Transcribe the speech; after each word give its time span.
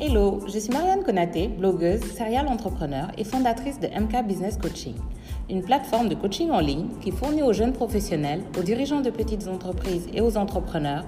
Hello, 0.00 0.38
je 0.46 0.60
suis 0.60 0.72
Marianne 0.72 1.02
Konaté, 1.02 1.48
blogueuse, 1.48 2.00
serial 2.14 2.46
entrepreneur 2.46 3.08
et 3.18 3.24
fondatrice 3.24 3.80
de 3.80 3.88
MK 3.88 4.28
Business 4.28 4.56
Coaching, 4.56 4.94
une 5.50 5.64
plateforme 5.64 6.08
de 6.08 6.14
coaching 6.14 6.52
en 6.52 6.60
ligne 6.60 6.86
qui 7.00 7.10
fournit 7.10 7.42
aux 7.42 7.52
jeunes 7.52 7.72
professionnels, 7.72 8.44
aux 8.56 8.62
dirigeants 8.62 9.00
de 9.00 9.10
petites 9.10 9.48
entreprises 9.48 10.08
et 10.14 10.20
aux 10.20 10.36
entrepreneurs 10.36 11.04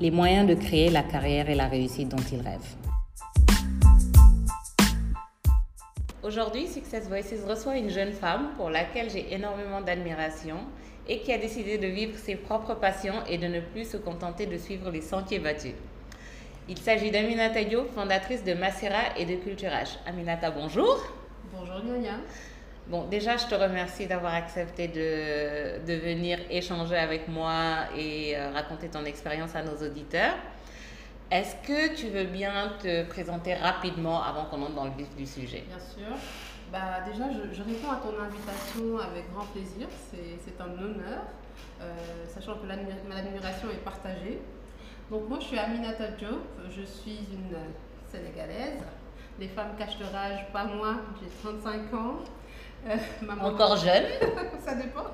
les 0.00 0.10
moyens 0.10 0.48
de 0.48 0.54
créer 0.54 0.88
la 0.88 1.02
carrière 1.02 1.50
et 1.50 1.54
la 1.54 1.66
réussite 1.66 2.08
dont 2.08 2.24
ils 2.32 2.40
rêvent. 2.40 2.76
Aujourd'hui, 6.22 6.66
Success 6.66 7.08
Voices 7.08 7.44
reçoit 7.46 7.76
une 7.76 7.90
jeune 7.90 8.12
femme 8.12 8.52
pour 8.56 8.70
laquelle 8.70 9.10
j'ai 9.10 9.34
énormément 9.34 9.82
d'admiration 9.82 10.56
et 11.06 11.20
qui 11.20 11.30
a 11.30 11.36
décidé 11.36 11.76
de 11.76 11.88
vivre 11.88 12.16
ses 12.16 12.36
propres 12.36 12.74
passions 12.74 13.22
et 13.28 13.36
de 13.36 13.48
ne 13.48 13.60
plus 13.60 13.84
se 13.84 13.98
contenter 13.98 14.46
de 14.46 14.56
suivre 14.56 14.90
les 14.90 15.02
sentiers 15.02 15.40
battus. 15.40 15.74
Il 16.70 16.78
s'agit 16.78 17.10
d'Aminata 17.10 17.64
Diop, 17.64 17.92
fondatrice 17.96 18.44
de 18.44 18.54
Macera 18.54 19.18
et 19.18 19.24
de 19.24 19.34
Culture 19.34 19.70
H. 19.70 19.98
Aminata, 20.06 20.52
bonjour. 20.52 21.04
Bonjour 21.52 21.82
Nyonya. 21.82 22.12
Bon, 22.86 23.08
déjà, 23.08 23.36
je 23.36 23.46
te 23.46 23.56
remercie 23.56 24.06
d'avoir 24.06 24.34
accepté 24.34 24.86
de, 24.86 25.84
de, 25.84 25.98
venir 25.98 26.38
échanger 26.48 26.94
avec 26.94 27.26
moi 27.26 27.88
et 27.98 28.36
euh, 28.36 28.52
raconter 28.52 28.86
ton 28.86 29.04
expérience 29.04 29.56
à 29.56 29.64
nos 29.64 29.84
auditeurs. 29.84 30.34
Est-ce 31.32 31.56
que 31.66 31.92
tu 31.96 32.06
veux 32.06 32.26
bien 32.26 32.74
te 32.80 33.04
présenter 33.06 33.54
rapidement 33.54 34.22
avant 34.22 34.44
qu'on 34.44 34.62
entre 34.62 34.74
dans 34.76 34.84
le 34.84 34.92
vif 34.92 35.12
du 35.16 35.26
sujet? 35.26 35.64
Bien 35.66 35.80
sûr. 35.80 36.16
Bah, 36.70 37.00
déjà, 37.04 37.24
je, 37.32 37.52
je, 37.52 37.62
réponds 37.64 37.90
à 37.90 37.96
ton 37.96 38.14
invitation 38.22 38.96
avec 39.10 39.28
grand 39.34 39.46
plaisir. 39.46 39.88
C'est 40.12 40.60
un 40.60 40.70
honneur, 40.80 41.24
euh, 41.80 41.96
sachant 42.32 42.54
que 42.58 42.66
l'admiration 42.68 43.70
est 43.72 43.84
partagée. 43.84 44.38
Donc 45.10 45.28
moi, 45.28 45.38
je 45.40 45.46
suis 45.46 45.58
Aminata 45.58 46.06
Diop, 46.12 46.40
je 46.70 46.82
suis 46.82 47.18
une 47.32 47.56
Sénégalaise. 48.08 48.80
Les 49.40 49.48
femmes 49.48 49.74
cachent 49.76 49.98
leur 49.98 50.14
âge, 50.14 50.46
pas 50.52 50.64
moi, 50.64 50.96
j'ai 51.20 51.28
35 51.42 51.94
ans. 51.94 52.18
Euh, 52.86 52.96
maman 53.22 53.46
Encore 53.46 53.76
jeune 53.76 54.04
Ça 54.64 54.74
dépend. 54.74 55.06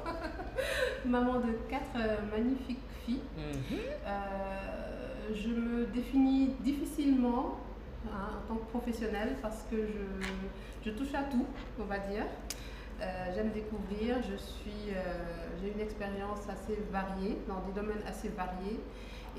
maman 1.04 1.40
de 1.40 1.52
quatre 1.68 1.96
euh, 1.96 2.16
magnifiques 2.30 2.78
filles. 3.04 3.20
Mhm. 3.36 3.78
euh, 4.06 5.34
je 5.34 5.48
me 5.48 5.86
définis 5.86 6.54
difficilement 6.60 7.56
hein, 8.06 8.38
en 8.44 8.48
tant 8.48 8.60
que 8.60 8.66
professionnelle 8.70 9.36
parce 9.42 9.64
que 9.70 9.76
je, 9.76 10.26
je, 10.84 10.90
touche 10.96 11.14
à 11.14 11.22
tout, 11.24 11.46
on 11.80 11.84
va 11.84 11.98
dire. 11.98 12.24
Euh, 13.00 13.04
J'aime 13.34 13.50
découvrir, 13.50 14.16
je 14.22 14.36
suis, 14.36 14.92
j'ai 15.60 15.72
une 15.72 15.80
expérience 15.80 16.40
assez 16.48 16.78
variée, 16.92 17.38
dans 17.48 17.60
des 17.66 17.72
domaines 17.72 18.02
assez 18.06 18.28
variés. 18.28 18.80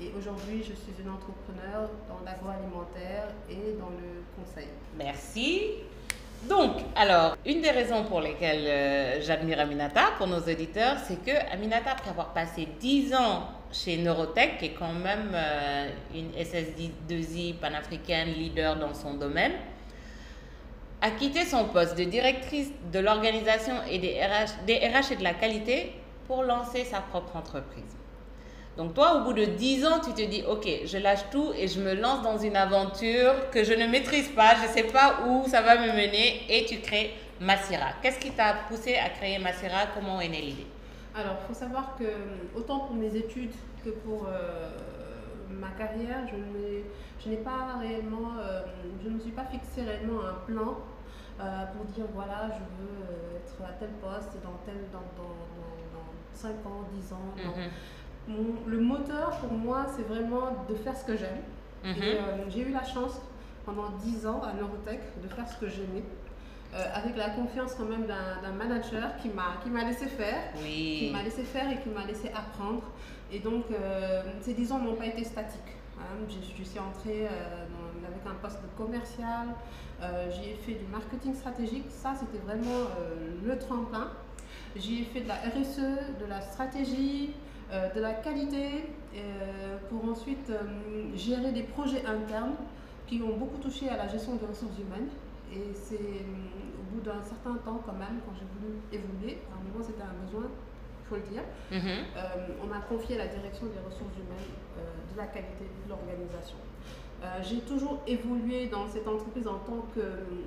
Et 0.00 0.12
aujourd'hui, 0.16 0.58
je 0.62 0.74
suis 0.74 0.92
une 1.00 1.10
entrepreneur 1.10 1.90
dans 2.08 2.24
l'agroalimentaire 2.24 3.28
et 3.50 3.76
dans 3.78 3.90
le 3.90 4.22
conseil. 4.36 4.68
Merci. 4.96 5.72
Donc, 6.48 6.76
alors, 6.94 7.36
une 7.44 7.60
des 7.60 7.70
raisons 7.70 8.04
pour 8.04 8.20
lesquelles 8.20 8.64
euh, 8.66 9.20
j'admire 9.20 9.58
Aminata, 9.58 10.12
pour 10.16 10.28
nos 10.28 10.38
auditeurs, 10.38 10.96
c'est 11.04 11.20
que 11.24 11.52
Aminata, 11.52 11.92
après 11.92 12.10
avoir 12.10 12.32
passé 12.32 12.68
10 12.78 13.12
ans 13.14 13.48
chez 13.72 13.96
Neurotech, 13.96 14.58
qui 14.58 14.66
est 14.66 14.74
quand 14.74 14.92
même 14.92 15.32
euh, 15.34 15.90
une 16.14 16.30
SS2I 16.30 17.54
panafricaine 17.54 18.28
leader 18.28 18.76
dans 18.76 18.94
son 18.94 19.14
domaine, 19.14 19.52
a 21.00 21.10
quitté 21.10 21.44
son 21.44 21.64
poste 21.66 21.98
de 21.98 22.04
directrice 22.04 22.70
de 22.92 23.00
l'organisation 23.00 23.74
et 23.90 23.98
des 23.98 24.20
des 24.66 24.76
RH 24.76 25.12
et 25.12 25.16
de 25.16 25.24
la 25.24 25.34
qualité 25.34 25.92
pour 26.28 26.44
lancer 26.44 26.84
sa 26.84 27.00
propre 27.00 27.36
entreprise. 27.36 27.96
Donc 28.78 28.94
toi, 28.94 29.16
au 29.16 29.24
bout 29.24 29.32
de 29.32 29.44
10 29.44 29.84
ans, 29.86 29.98
tu 29.98 30.12
te 30.14 30.24
dis, 30.24 30.44
ok, 30.48 30.64
je 30.86 30.98
lâche 30.98 31.28
tout 31.32 31.52
et 31.58 31.66
je 31.66 31.80
me 31.80 31.94
lance 31.94 32.22
dans 32.22 32.38
une 32.38 32.54
aventure 32.54 33.50
que 33.50 33.64
je 33.64 33.72
ne 33.72 33.88
maîtrise 33.88 34.28
pas, 34.28 34.54
je 34.54 34.68
ne 34.68 34.72
sais 34.72 34.84
pas 34.84 35.26
où 35.26 35.48
ça 35.48 35.62
va 35.62 35.76
me 35.78 35.88
mener 35.92 36.42
et 36.48 36.64
tu 36.64 36.78
crées 36.78 37.10
Massira. 37.40 37.86
Qu'est-ce 38.00 38.20
qui 38.20 38.30
t'a 38.30 38.54
poussé 38.68 38.94
à 38.94 39.08
créer 39.08 39.40
Massira? 39.40 39.86
Comment 39.92 40.20
est 40.20 40.28
née 40.28 40.42
l'idée? 40.42 40.66
Alors, 41.12 41.34
il 41.42 41.46
faut 41.48 41.58
savoir 41.58 41.96
que 41.98 42.04
autant 42.56 42.78
pour 42.86 42.94
mes 42.94 43.16
études 43.16 43.50
que 43.84 43.90
pour 43.90 44.28
euh, 44.28 44.70
ma 45.50 45.70
carrière, 45.70 46.20
je 46.30 47.28
n'ai 47.28 47.36
pas 47.38 47.78
réellement, 47.80 48.38
euh, 48.38 48.62
je 49.02 49.08
ne 49.08 49.14
me 49.14 49.20
suis 49.20 49.32
pas 49.32 49.46
fixé 49.46 49.82
réellement 49.82 50.20
un 50.20 50.34
plan 50.46 50.78
euh, 51.40 51.64
pour 51.76 51.84
dire, 51.86 52.04
voilà, 52.14 52.48
je 52.54 52.60
veux 52.78 53.36
être 53.38 53.68
à 53.68 53.72
tel 53.72 53.88
poste 54.00 54.34
dans, 54.44 54.60
tel, 54.64 54.76
dans, 54.92 54.98
dans, 55.16 55.34
dans, 55.56 55.98
dans 55.98 56.12
5 56.32 56.50
ans, 56.64 56.86
10 56.94 57.12
ans. 57.12 57.34
Mhm. 57.36 57.44
Non. 57.44 57.68
Mon, 58.28 58.44
le 58.66 58.78
moteur 58.80 59.30
pour 59.40 59.52
moi, 59.52 59.86
c'est 59.96 60.02
vraiment 60.06 60.64
de 60.68 60.74
faire 60.74 60.96
ce 60.96 61.04
que 61.04 61.16
j'aime. 61.16 61.40
Euh, 61.84 62.44
j'ai 62.50 62.60
eu 62.60 62.72
la 62.72 62.84
chance 62.84 63.20
pendant 63.64 63.90
10 64.04 64.26
ans 64.26 64.42
à 64.42 64.52
Neurotech 64.52 65.00
de 65.22 65.28
faire 65.28 65.48
ce 65.48 65.56
que 65.56 65.68
j'aimais. 65.68 66.04
Euh, 66.74 66.84
avec 66.92 67.16
la 67.16 67.30
confiance 67.30 67.74
quand 67.74 67.86
même 67.86 68.04
d'un 68.06 68.52
manager 68.52 69.16
qui 69.22 69.30
m'a 69.30 69.84
laissé 69.84 70.06
faire, 70.06 70.42
Oui. 70.62 70.98
qui 71.06 71.10
m'a 71.12 71.22
laissé 71.22 71.42
faire 71.42 71.70
et 71.70 71.78
qui 71.80 71.88
m'a 71.88 72.04
laissé 72.04 72.28
apprendre. 72.28 72.82
Et 73.32 73.38
donc, 73.38 73.64
euh, 73.70 74.22
ces 74.42 74.52
10 74.52 74.72
ans 74.72 74.78
n'ont 74.78 74.94
pas 74.96 75.06
été 75.06 75.24
statiques. 75.24 75.76
Hein. 75.98 76.26
Je, 76.28 76.34
je, 76.58 76.68
suis 76.68 76.78
entrée 76.78 77.22
dans, 77.24 78.06
avec 78.06 78.20
un 78.26 78.34
poste 78.42 78.62
de 78.62 78.68
commercial, 78.76 79.48
euh, 80.00 80.30
j'y 80.30 80.50
ai 80.50 80.54
fait 80.54 80.74
du 80.74 80.86
marketing 80.86 81.34
stratégique, 81.34 81.86
ça 81.90 82.12
c'était 82.18 82.38
vraiment 82.44 82.86
euh, 83.00 83.34
le 83.44 83.58
tremplin. 83.58 84.08
J'y 84.76 85.02
ai 85.02 85.04
fait 85.04 85.22
de 85.22 85.28
la 85.28 85.34
RSE, 85.34 86.20
de 86.20 86.26
la 86.28 86.40
stratégie, 86.40 87.30
de 87.72 88.00
la 88.00 88.12
qualité, 88.14 88.84
euh, 89.14 89.76
pour 89.90 90.10
ensuite 90.10 90.50
euh, 90.50 90.62
gérer 91.16 91.52
des 91.52 91.62
projets 91.62 92.04
internes 92.06 92.54
qui 93.06 93.22
ont 93.22 93.36
beaucoup 93.36 93.58
touché 93.58 93.88
à 93.88 93.96
la 93.96 94.08
gestion 94.08 94.36
des 94.36 94.46
ressources 94.46 94.78
humaines. 94.78 95.08
Et 95.52 95.72
c'est 95.74 95.96
au 95.96 96.94
bout 96.94 97.00
d'un 97.00 97.22
certain 97.22 97.54
temps 97.64 97.80
quand 97.84 97.92
même, 97.94 98.20
quand 98.24 98.32
j'ai 98.38 98.46
voulu 98.60 98.76
évoluer, 98.92 99.38
à 99.50 99.56
un 99.56 99.62
moment 99.72 99.84
c'était 99.84 100.02
un 100.02 100.24
besoin, 100.24 100.44
il 100.44 101.08
faut 101.08 101.16
le 101.16 101.22
dire, 101.32 101.42
Mhm. 101.72 102.04
on 102.62 102.66
m'a 102.66 102.80
confié 102.80 103.16
la 103.16 103.26
direction 103.28 103.66
des 103.66 103.80
ressources 103.84 104.12
humaines, 104.16 104.52
euh, 104.78 105.12
de 105.12 105.16
la 105.16 105.26
qualité 105.26 105.64
de 105.84 105.88
l'organisation. 105.88 106.56
Euh, 107.22 107.26
j'ai 107.42 107.60
toujours 107.60 108.00
évolué 108.06 108.66
dans 108.66 108.86
cette 108.86 109.08
entreprise 109.08 109.48
en 109.48 109.58
tant 109.58 109.86
que, 109.94 110.00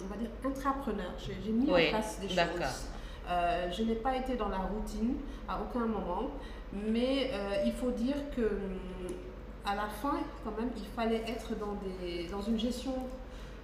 on 0.04 0.08
va 0.08 0.18
dire, 0.18 0.30
intrapreneur. 0.46 1.12
J'ai 1.18 1.52
mis 1.52 1.66
Oui, 1.70 1.88
en 1.88 1.90
place 1.90 2.20
des 2.22 2.30
choses. 2.30 2.90
Euh, 3.28 3.72
je 3.72 3.84
n'ai 3.84 3.96
pas 3.96 4.16
été 4.18 4.36
dans 4.36 4.50
la 4.50 4.58
routine 4.60 5.16
à 5.50 5.60
aucun 5.62 5.86
moment, 5.86 6.30
mais 6.74 7.32
euh, 7.34 7.64
il 7.66 7.74
faut 7.74 7.92
dire 7.92 8.16
que 8.36 8.42
hum, 8.42 8.78
à 9.66 9.76
la 9.76 9.88
fin, 10.02 10.20
quand 10.44 10.52
même, 10.60 10.72
il 10.76 10.86
fallait 10.96 11.22
être 11.28 11.56
dans, 11.60 11.78
des, 11.84 12.28
dans 12.30 12.42
une 12.42 12.58
gestion 12.60 12.94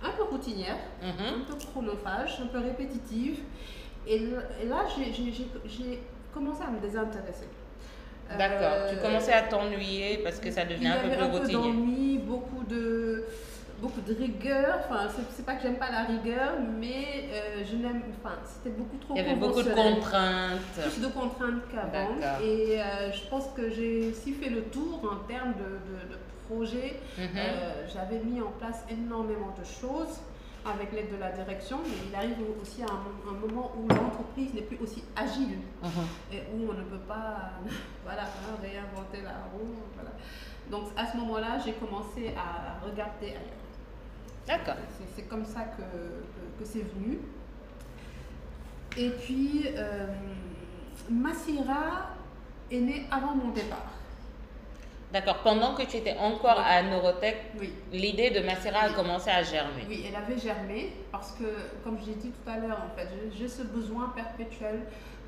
un 0.03 0.11
peu 0.11 0.23
routinière, 0.23 0.77
Mhm. 1.01 1.41
un 1.41 1.43
peu 1.45 1.55
chronophage, 1.55 2.39
un 2.43 2.47
peu 2.47 2.59
répétitive. 2.59 3.39
Et, 4.05 4.15
et 4.61 4.67
là, 4.67 4.85
j'ai- 4.95 5.11
j'ai 5.11 5.31
j'ai- 5.31 5.47
j'ai 5.65 5.99
commencé 6.33 6.61
à 6.63 6.69
me 6.69 6.79
désintéresser. 6.79 7.47
D'accord. 8.37 8.59
Euh, 8.73 8.93
tu 8.93 8.97
commençais 9.01 9.33
à 9.33 9.43
t'ennuyer 9.43 10.17
parce 10.19 10.39
que 10.39 10.51
ça 10.51 10.63
il 10.63 10.71
y 10.71 10.73
devenait 10.73 10.89
un 10.89 10.99
peu 10.99 11.05
avait 11.07 11.15
plus 11.15 11.23
un 11.25 11.29
peu 11.29 11.37
routinier. 11.39 11.53
d'ennui, 11.53 12.17
beaucoup 12.19 12.63
de, 12.65 13.25
beaucoup 13.81 14.01
de 14.01 14.13
rigueur. 14.13 14.79
Enfin, 14.89 15.07
c'est- 15.35 15.45
pas 15.45 15.55
que 15.55 15.61
j'aime 15.63 15.77
pas 15.77 15.91
la 15.91 16.03
rigueur, 16.03 16.53
mais 16.79 17.29
euh, 17.31 17.63
je 17.69 17.75
n'aime. 17.75 18.01
Enfin, 18.23 18.35
c'était 18.45 18.75
beaucoup 18.75 18.97
trop 18.97 19.13
Il 19.15 19.17
y 19.17 19.25
avait 19.25 19.35
beaucoup 19.35 19.61
de 19.63 19.69
contraintes. 19.73 20.59
Plus 20.81 21.01
de 21.01 21.07
contraintes 21.07 21.61
qu'avant. 21.71 22.09
Et 22.43 22.81
euh, 22.81 23.11
je 23.11 23.27
pense 23.29 23.47
que 23.55 23.69
j'ai 23.69 24.09
aussi 24.09 24.33
fait 24.33 24.49
le 24.49 24.63
tour 24.63 24.99
en 25.11 25.27
termes 25.27 25.53
de, 25.53 25.63
de, 25.63 26.13
de 26.13 26.17
projets. 26.47 26.99
Mhm. 27.17 27.25
Euh, 27.37 27.87
J'avais 27.93 28.19
mis 28.19 28.41
en 28.41 28.51
place 28.59 28.83
énormément 28.89 29.53
de 29.59 29.63
choses 29.65 30.19
avec 30.65 30.91
l'aide 30.91 31.11
de 31.15 31.17
la 31.17 31.31
direction, 31.31 31.77
mais 31.85 31.95
il 32.09 32.13
arrive 32.15 32.35
aussi 32.61 32.81
à 32.81 32.87
un, 32.87 33.29
un 33.31 33.39
moment 33.39 33.71
où 33.77 33.87
l'entreprise 33.87 34.53
n'est 34.53 34.61
plus 34.63 34.77
aussi 34.81 35.01
agile 35.15 35.59
Mhm. 35.81 36.05
et 36.33 36.39
où 36.53 36.69
on 36.69 36.73
ne 36.73 36.83
peut 36.83 37.03
pas 37.07 37.51
voilà, 38.03 38.23
hein, 38.23 38.55
réinventer 38.61 39.21
la 39.23 39.37
roue. 39.53 39.75
Voilà. 39.95 40.09
Donc 40.69 40.89
à 40.97 41.09
ce 41.09 41.15
moment-là, 41.17 41.57
j'ai 41.63 41.71
commencé 41.73 42.33
à 42.35 42.83
regarder 42.85 43.27
ailleurs. 43.27 43.66
D'accord. 44.47 44.75
C'est- 45.15 45.23
comme 45.27 45.45
ça 45.45 45.61
que, 45.61 45.81
que, 45.81 46.59
que 46.63 46.65
c'est 46.65 46.85
venu. 46.95 47.19
Et 48.97 49.09
puis, 49.09 49.65
euh, 49.75 50.07
Massira 51.09 52.11
est 52.71 52.79
né 52.79 53.05
avant 53.11 53.35
mon 53.35 53.51
départ. 53.51 53.91
D'accord. 55.11 55.37
Pendant 55.43 55.73
que 55.73 55.83
tu 55.83 55.97
étais 55.97 56.15
encore 56.17 56.59
à 56.59 56.81
Neurotech, 56.83 57.37
Oui. 57.59 57.73
l'idée 57.91 58.29
de 58.29 58.39
Massera 58.41 58.79
a 58.85 58.89
commencé 58.93 59.29
à 59.29 59.41
germer. 59.43 59.85
Oui, 59.87 60.05
elle 60.07 60.15
avait 60.15 60.37
germé 60.37 60.93
parce 61.11 61.31
que, 61.33 61.45
comme 61.83 61.97
j'ai 62.05 62.15
dit 62.15 62.29
tout 62.31 62.49
à 62.49 62.57
l'heure, 62.57 62.79
en 62.85 62.95
fait, 62.97 63.07
j'ai- 63.09 63.37
j'ai 63.37 63.47
ce 63.47 63.63
besoin 63.63 64.09
perpétuel 64.15 64.81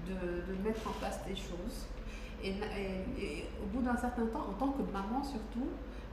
de, 0.07 0.13
de 0.53 0.63
mettre 0.67 0.87
en 0.87 0.91
place 0.93 1.19
des 1.27 1.35
choses. 1.35 1.85
Et, 2.43 2.49
et- 2.51 3.23
et 3.23 3.45
au 3.61 3.65
bout 3.67 3.81
d'un 3.81 3.95
certain 3.97 4.25
temps, 4.27 4.47
en 4.49 4.53
tant 4.53 4.71
que 4.71 4.81
maman 4.93 5.23
surtout, 5.23 5.67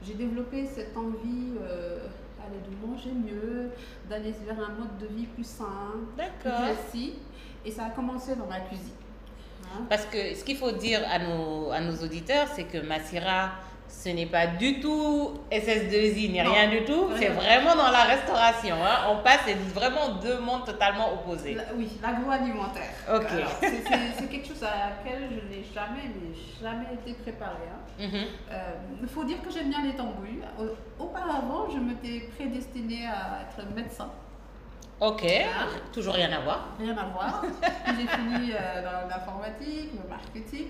j'ai 0.05 0.13
développé 0.13 0.65
cette 0.65 0.95
envie 0.95 1.53
euh, 1.61 2.07
allez, 2.45 2.59
de 2.59 2.87
manger 2.87 3.11
mieux, 3.11 3.69
d'aller 4.09 4.33
vers 4.45 4.59
un 4.59 4.73
mode 4.73 4.97
de 4.99 5.07
vie 5.07 5.25
plus 5.25 5.45
sain, 5.45 5.93
plus 6.15 6.25
D'accord. 6.25 6.61
précis. 6.73 7.13
Et 7.65 7.71
ça 7.71 7.85
a 7.85 7.89
commencé 7.89 8.35
dans 8.35 8.45
ma 8.45 8.59
cuisine. 8.61 8.93
Hein. 9.63 9.85
Parce 9.89 10.05
que 10.05 10.35
ce 10.35 10.43
qu'il 10.43 10.57
faut 10.57 10.71
dire 10.71 11.01
à 11.09 11.19
nos, 11.19 11.71
à 11.71 11.79
nos 11.81 11.95
auditeurs, 11.97 12.47
c'est 12.55 12.63
que 12.63 12.77
Massira 12.77 13.51
ce 13.89 14.09
n'est 14.09 14.25
pas 14.25 14.47
du 14.47 14.79
tout 14.79 15.33
SS2I 15.51 16.31
ni 16.31 16.41
Non. 16.43 16.51
rien 16.53 16.69
du 16.69 16.83
tout, 16.85 17.09
c'est 17.17 17.29
vraiment 17.29 17.75
dans 17.75 17.89
la 17.91 18.03
restauration. 18.03 18.75
hein. 18.83 19.07
On 19.11 19.23
passe, 19.23 19.39
c'est 19.45 19.57
vraiment 19.73 20.15
deux 20.21 20.39
mondes 20.39 20.65
totalement 20.65 21.13
opposés. 21.13 21.55
La- 21.55 21.73
oui, 21.75 21.89
l'agroalimentaire. 22.01 22.91
Ok. 23.13 23.27
C'est- 23.61 24.27
quelque 24.29 24.47
chose 24.47 24.63
à 24.63 24.89
laquelle 24.89 25.29
je 25.31 25.47
n'ai 25.55 25.63
jamais, 25.73 26.03
mais 26.03 26.35
jamais 26.61 26.85
été 26.93 27.13
préparée. 27.13 27.69
hein. 27.71 27.79
Mhm. 27.99 28.25
Euh, 28.51 28.71
Il 29.01 29.07
faut 29.07 29.23
dire 29.23 29.41
que 29.41 29.49
j'aime 29.51 29.69
bien 29.69 29.81
les 29.83 29.93
tambouilles. 29.95 30.41
Au- 30.59 31.03
Auparavant, 31.03 31.67
je 31.73 31.77
m'étais 31.79 32.27
prédestinée 32.35 33.05
à 33.07 33.41
être 33.43 33.65
médecin. 33.75 34.09
Ok, 34.99 35.23
Ah. 35.25 35.65
toujours 35.93 36.15
rien 36.15 36.31
à 36.31 36.39
voir. 36.41 36.69
Rien 36.79 36.97
à 36.97 37.05
voir. 37.05 37.43
J'ai 37.85 38.07
fini 38.07 38.51
euh, 38.51 38.81
dans 38.83 39.07
l'informatique, 39.07 39.91
le 39.93 40.09
marketing. 40.09 40.67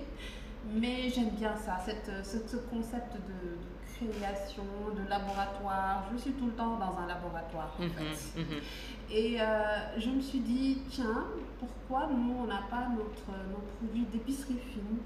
Mais 0.74 1.10
j'aime 1.10 1.30
bien 1.30 1.56
ça, 1.56 1.78
cette, 1.84 2.12
ce, 2.26 2.38
ce 2.48 2.58
concept 2.58 3.14
de, 3.16 3.56
de 3.56 4.18
création, 4.20 4.64
de 4.96 5.10
laboratoire. 5.10 6.04
Je 6.14 6.18
suis 6.18 6.32
tout 6.34 6.48
le 6.48 6.52
temps 6.54 6.78
dans 6.78 6.98
un 7.00 7.08
laboratoire 7.08 7.74
en 7.80 7.84
Mhm, 7.84 7.90
fait. 7.92 8.40
mhm. 8.42 8.46
Et 9.10 9.38
euh, 9.40 9.46
je 9.98 10.10
me 10.10 10.20
suis 10.22 10.40
dit, 10.40 10.80
tiens, 10.90 11.26
pourquoi 11.60 12.10
nous, 12.12 12.36
on 12.44 12.48
n'a 12.48 12.64
pas 12.70 12.88
notre, 12.90 13.38
nos 13.50 13.62
produits 13.78 14.06
d'épicerie 14.12 14.60
fine 14.72 14.98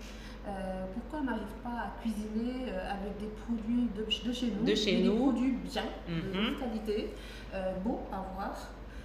Euh, 0.47 0.85
Pourquoi 0.95 1.19
on 1.19 1.23
n'arrive 1.25 1.55
pas 1.63 1.69
à 1.85 2.01
cuisiner 2.01 2.65
euh, 2.71 2.89
avec 2.91 3.15
des 3.19 3.27
produits 3.45 3.87
de, 3.95 4.27
de 4.27 4.33
chez 4.33 4.47
nous 4.47 4.65
De 4.65 4.73
chez 4.73 5.03
nous. 5.03 5.11
Des 5.11 5.17
produits 5.19 5.57
bien, 5.71 5.83
de 6.09 6.13
Mhm. 6.49 6.55
qualité, 6.57 7.13
euh, 7.53 7.73
beaux 7.83 7.99
à 8.11 8.25
voir. 8.33 8.55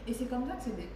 Et 0.08 0.14
c'est 0.14 0.24
comme 0.30 0.46
ça 0.48 0.54
que 0.54 0.62
c'est 0.64 0.76
né. 0.78 0.88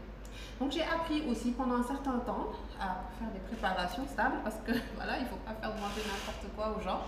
Donc 0.61 0.73
j'ai 0.73 0.83
appris 0.83 1.23
aussi 1.31 1.53
pendant 1.53 1.77
un 1.77 1.83
certain 1.83 2.19
temps 2.21 2.49
à 2.79 3.03
faire 3.19 3.29
des 3.33 3.41
préparations 3.51 4.07
stables 4.07 4.37
parce 4.45 4.57
que 4.67 4.73
voilà, 4.97 5.17
il 5.19 5.23
ne 5.25 5.29
faut 5.29 5.37
pas 5.45 5.55
faire 5.61 5.71
manger 5.71 6.03
n'importe 6.07 6.47
quoi 6.57 6.77
aux 6.79 6.83
gens. 6.83 7.01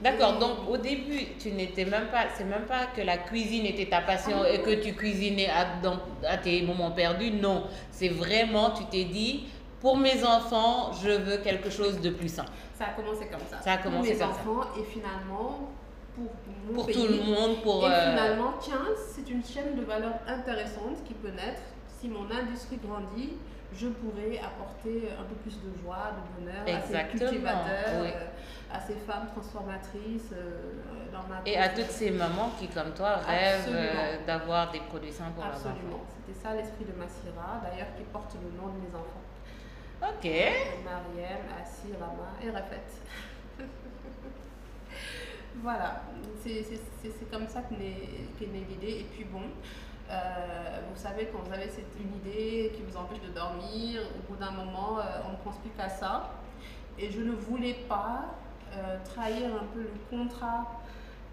D'accord, 0.00 0.38
donc 0.38 0.68
au 0.68 0.76
début, 0.76 1.20
tu 1.38 1.52
n'étais 1.52 1.86
même 1.86 2.08
pas, 2.08 2.24
c'est 2.36 2.44
même 2.44 2.66
pas 2.66 2.86
que 2.94 3.00
la 3.00 3.16
cuisine 3.16 3.64
était 3.64 3.86
ta 3.88 4.02
passion 4.02 4.38
Ah 4.44 4.50
et 4.50 4.60
que 4.62 4.74
tu 4.82 4.94
cuisinais 4.94 5.48
à, 5.48 5.80
dans- 5.82 6.00
à 6.28 6.36
tes 6.36 6.60
moments 6.62 6.90
perdus, 6.90 7.30
non. 7.30 7.64
C'est 7.90 8.10
vraiment, 8.10 8.70
tu 8.72 8.84
t'es 8.86 9.04
dit, 9.04 9.46
pour 9.80 9.96
mes 9.96 10.22
enfants, 10.22 10.92
je 11.02 11.10
veux 11.10 11.38
quelque 11.38 11.70
chose 11.70 11.98
de 12.00 12.10
plus 12.10 12.28
sain. 12.28 12.44
Ça 12.78 12.86
a 12.88 12.90
commencé 12.90 13.26
comme 13.28 13.40
ça. 13.50 13.62
Ça 13.62 13.72
a 13.72 13.78
commencé 13.78 14.14
pour 14.16 14.26
mes 14.26 14.26
comme 14.26 14.34
ça. 14.34 14.50
enfants 14.50 14.68
et 14.78 14.82
finalement 14.84 15.70
pour 16.14 16.24
mon 16.68 16.74
Pour 16.74 16.86
pays. 16.86 16.94
tout 16.94 17.06
le 17.12 17.22
monde, 17.22 17.62
pour... 17.62 17.86
Et 17.86 17.90
euh, 17.90 18.10
finalement, 18.10 18.52
tiens, 18.60 18.82
c'est 19.14 19.30
une 19.30 19.42
chaîne 19.44 19.76
de 19.76 19.82
valeur 19.82 20.12
intéressante 20.26 21.02
qui 21.06 21.14
peut 21.14 21.30
naître. 21.30 21.62
Si 22.06 22.12
mon 22.12 22.30
industrie 22.30 22.76
grandit, 22.76 23.32
je 23.74 23.88
pourrais 23.88 24.38
apporter 24.38 25.08
un 25.18 25.24
peu 25.24 25.34
plus 25.42 25.58
de 25.58 25.74
joie, 25.82 26.12
de 26.14 26.22
bonheur 26.38 26.62
à 26.62 26.66
ces 26.80 26.94
Exactement, 26.94 27.30
cultivateurs, 27.30 28.00
oui. 28.00 28.10
euh, 28.14 28.72
à 28.72 28.80
ces 28.80 28.94
femmes 28.94 29.26
transformatrices 29.34 30.30
euh, 30.32 31.10
dans 31.10 31.26
ma 31.26 31.40
Et 31.44 31.56
à 31.58 31.70
toutes 31.70 31.90
ces 31.90 32.12
mamans 32.12 32.52
qui, 32.60 32.68
comme 32.68 32.92
toi, 32.94 33.16
rêvent 33.16 33.66
euh, 33.70 34.24
d'avoir 34.24 34.70
des 34.70 34.78
produits 34.78 35.10
sains 35.10 35.32
pour 35.34 35.42
leurs 35.42 35.54
Absolument. 35.54 35.96
enfants. 35.96 36.06
C'était 36.28 36.38
ça 36.40 36.54
l'esprit 36.54 36.84
de 36.84 36.92
Massira, 36.92 37.60
d'ailleurs 37.64 37.88
qui 37.96 38.04
porte 38.12 38.36
le 38.36 38.56
nom 38.56 38.68
de 38.68 38.78
mes 38.86 38.94
enfants. 38.94 39.26
Ok. 40.00 40.30
Mariam, 40.84 41.42
Assi, 41.60 41.88
Rama 41.98 42.38
et 42.40 42.50
Rafet. 42.50 42.86
voilà, 45.56 46.02
c'est 46.44 47.30
comme 47.32 47.48
ça 47.48 47.62
qu'est 47.68 48.46
née 48.46 48.66
l'idée. 48.70 49.00
Et 49.00 49.06
puis 49.12 49.24
bon, 49.24 49.42
euh, 50.10 50.80
vous 50.92 50.96
savez, 51.00 51.26
quand 51.32 51.38
vous 51.46 51.52
avez 51.52 51.68
cette, 51.68 51.92
une 52.00 52.14
idée 52.16 52.72
qui 52.74 52.82
vous 52.82 52.96
empêche 52.96 53.20
de 53.20 53.32
dormir, 53.32 54.00
au 54.16 54.32
bout 54.32 54.38
d'un 54.38 54.50
moment, 54.52 54.98
euh, 54.98 55.02
on 55.28 55.32
ne 55.32 55.36
pense 55.44 55.56
plus 55.58 55.70
qu'à 55.70 55.88
ça. 55.88 56.30
Et 56.98 57.10
je 57.10 57.20
ne 57.20 57.32
voulais 57.32 57.74
pas 57.88 58.24
euh, 58.74 58.98
trahir 59.04 59.46
un 59.54 59.64
peu 59.74 59.80
le 59.80 59.90
contrat 60.10 60.66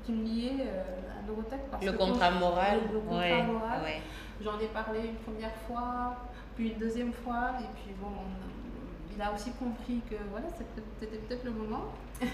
qui 0.06 0.12
me 0.12 0.24
liait 0.26 0.68
à 0.68 1.26
Neurotech. 1.28 1.62
parce 1.72 1.84
Le 1.86 1.92
que 1.94 1.98
contrat 1.98 2.30
quand- 2.32 2.40
moral. 2.40 2.80
Le, 2.90 2.94
le 2.96 3.00
contrat 3.00 3.18
ouais, 3.20 3.44
moral. 3.44 3.82
ouais. 3.84 4.02
J'en 4.42 4.60
ai 4.60 4.68
parlé 4.68 5.00
une 5.08 5.16
première 5.16 5.56
fois, 5.68 6.16
puis 6.56 6.70
une 6.72 6.80
deuxième 6.80 7.14
fois, 7.14 7.52
et 7.62 7.66
puis 7.76 7.94
bon, 8.02 8.08
on- 8.08 9.14
il 9.16 9.22
a 9.22 9.32
aussi 9.32 9.52
compris 9.52 10.02
que 10.10 10.16
voilà, 10.32 10.48
c'était 10.50 10.66
peut- 10.76 10.82
c'était 11.00 11.18
peut-être 11.18 11.44
le 11.46 11.52
moment. 11.52 11.84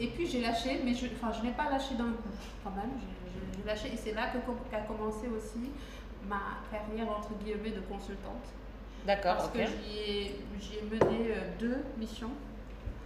Et 0.00 0.08
puis 0.08 0.26
j'ai 0.26 0.40
lâché, 0.40 0.80
mais 0.84 0.94
je, 0.94 1.06
enfin, 1.06 1.32
je 1.32 1.42
n'ai 1.44 1.52
pas 1.52 1.70
lâché 1.70 1.94
d'un 1.96 2.04
coup 2.10 2.28
quand 2.62 2.70
même, 2.70 2.90
et 3.92 3.96
c'est 3.96 4.12
là 4.14 4.28
qu'a 4.70 4.80
commencé 4.80 5.28
aussi 5.28 5.70
ma 6.26 6.40
carrière 6.70 7.08
entre 7.10 7.30
guillemets 7.42 7.70
de 7.70 7.80
consultante. 7.80 8.46
D'accord, 9.06 9.36
Parce 9.36 9.50
que 9.50 9.58
j'y 9.64 10.76
ai, 10.76 10.82
mené 10.82 11.30
euh, 11.30 11.40
deux 11.58 11.84
missions. 11.96 12.30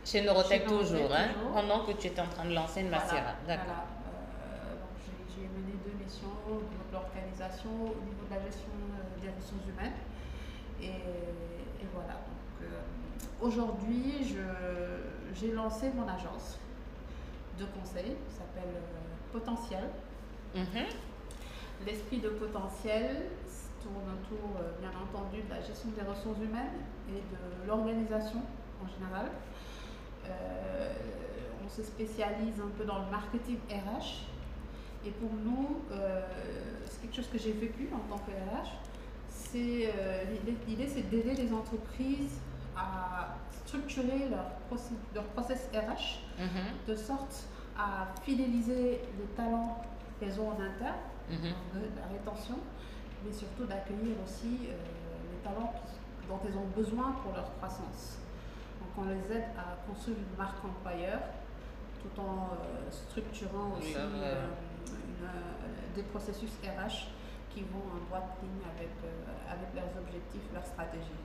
Chez 0.05 0.23
Neurotech 0.23 0.67
toujours, 0.67 1.12
hein, 1.12 1.29
pendant 1.52 1.84
que 1.84 1.93
tu 1.93 2.08
étais 2.08 2.20
en 2.20 2.26
train 2.26 2.44
de 2.44 2.55
lancer 2.55 2.81
une. 2.81 2.88
Voilà, 2.88 3.05
D'accord. 3.46 3.46
voilà. 3.46 3.87
Euh, 4.46 4.75
j'ai- 5.29 5.43
mené 5.43 5.75
deux 5.84 6.02
missions 6.02 6.32
au 6.49 6.55
niveau 6.55 6.84
de 6.88 6.93
l'organisation, 6.94 7.70
au 7.70 8.02
niveau 8.05 8.25
de 8.29 8.34
la 8.34 8.43
gestion 8.44 8.73
euh, 8.73 9.20
des 9.23 9.29
ressources 9.29 9.69
humaines. 9.69 9.93
Et, 10.81 10.87
et 10.87 11.87
voilà. 11.94 12.14
Euh, 12.62 12.64
Aujourd'hui, 13.40 14.34
j'ai 15.34 15.52
lancé 15.52 15.90
mon 15.94 16.05
agence 16.08 16.58
de 17.58 17.64
conseil 17.67 18.14
qui 18.29 18.34
s'appelle 18.34 18.73
Potentiel. 19.32 19.84
Mhm. 20.54 20.87
L'esprit 21.87 22.19
de 22.19 22.28
potentiel 22.28 23.22
tourne 23.82 23.96
autour, 24.20 24.60
euh, 24.60 24.70
bien 24.81 24.90
entendu, 24.90 25.43
de 25.43 25.50
la 25.50 25.60
gestion 25.60 25.88
des 25.90 26.02
ressources 26.02 26.38
humaines 26.38 26.78
et 27.08 27.20
de 27.20 27.66
l'organisation 27.66 28.40
en 28.82 28.88
général. 28.88 29.26
Euh, 30.28 30.93
on 31.64 31.69
se 31.69 31.82
spécialise 31.82 32.60
un 32.60 32.70
peu 32.78 32.84
dans 32.84 32.99
le 33.00 33.10
marketing 33.10 33.58
RH. 33.70 34.26
Et 35.04 35.10
pour 35.10 35.31
nous, 35.32 35.81
euh, 35.90 36.20
c'est 36.88 37.00
quelque 37.02 37.16
chose 37.16 37.28
que 37.32 37.38
j'ai 37.38 37.52
vécu 37.52 37.88
en 37.93 37.98
tant 38.08 38.19
que 38.22 38.31
RH. 38.31 38.69
C'est, 39.28 39.90
euh, 39.96 40.22
l'idée- 40.69 40.87
c'est 40.87 41.08
d'aider 41.10 41.34
les 41.34 41.52
entreprises 41.52 42.38
à 42.76 43.37
structurer 43.66 44.28
leur 44.28 45.25
process 45.34 45.69
RH 45.75 46.20
Mhm. 46.38 46.46
de 46.88 46.94
sorte 46.94 47.44
à 47.76 48.06
fidéliser 48.22 49.00
les 49.19 49.25
talents 49.37 49.82
ont 50.40 50.48
en 50.50 50.60
interne 50.60 51.00
Mhm. 51.30 51.54
de 51.74 51.80
la 52.00 52.06
rétention, 52.12 52.58
mais 53.24 53.32
surtout 53.32 53.64
d'accueillir 53.64 54.16
aussi 54.24 54.69
euh, 54.69 54.74
les 55.30 55.38
talents 55.42 55.72
dont 56.28 56.38
elles 56.46 56.56
ont 56.56 56.69
besoin 56.76 57.12
pour 57.22 57.32
leur 57.32 57.54
croissance. 57.56 58.19
Donc 58.80 58.90
on 58.98 59.08
les 59.08 59.36
aide 59.36 59.48
à 59.56 59.78
construire 59.86 60.19
une 60.19 60.36
marque 60.36 60.62
employeur 60.64 61.20
tout 62.02 62.20
en 62.20 62.50
euh, 62.58 62.90
structurant 62.90 63.78
aussi 63.78 63.94
Leur, 63.94 64.02
euh, 64.16 64.46
une, 64.82 65.94
des 65.94 66.02
processus 66.02 66.50
RH 66.64 67.06
qui 67.55 67.60
vont 67.62 67.84
en 67.94 68.00
droite 68.08 68.36
ligne 68.43 68.64
avec, 68.76 68.91
avec 69.48 69.69
leurs 69.74 69.93
objectifs, 70.02 70.43
leurs 70.52 70.67
stratégies. 70.67 71.22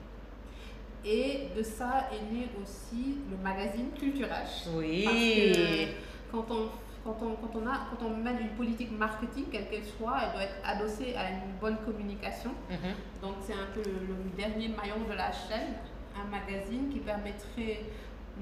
Et 1.04 1.48
de 1.56 1.62
ça 1.62 2.08
est 2.12 2.32
né 2.32 2.48
aussi 2.62 3.18
le 3.30 3.36
magazine 3.36 3.90
Culturage. 3.98 4.66
Oui. 4.74 5.04
Parce 5.04 5.16
que 5.16 6.32
quand 6.32 6.46
on, 6.54 6.68
quand, 7.04 7.16
on, 7.22 7.34
quand, 7.36 7.58
on 7.58 7.66
a, 7.66 7.80
quand 7.90 8.06
on 8.06 8.16
mène 8.16 8.38
une 8.40 8.50
politique 8.50 8.90
marketing, 8.90 9.44
quelle 9.50 9.68
qu'elle 9.68 9.84
soit, 9.84 10.16
elle 10.24 10.32
doit 10.32 10.42
être 10.42 10.56
adossée 10.64 11.14
à 11.16 11.30
une 11.30 11.52
bonne 11.60 11.76
communication. 11.84 12.50
Mhm. 12.70 12.94
Donc 13.22 13.34
c'est 13.42 13.54
un 13.54 13.66
peu 13.74 13.82
le, 13.82 14.14
le 14.14 14.30
dernier 14.36 14.68
maillon 14.68 15.04
de 15.08 15.14
la 15.14 15.30
chaîne, 15.32 15.74
un 16.20 16.28
magazine 16.28 16.88
qui 16.90 16.98
permettrait 16.98 17.80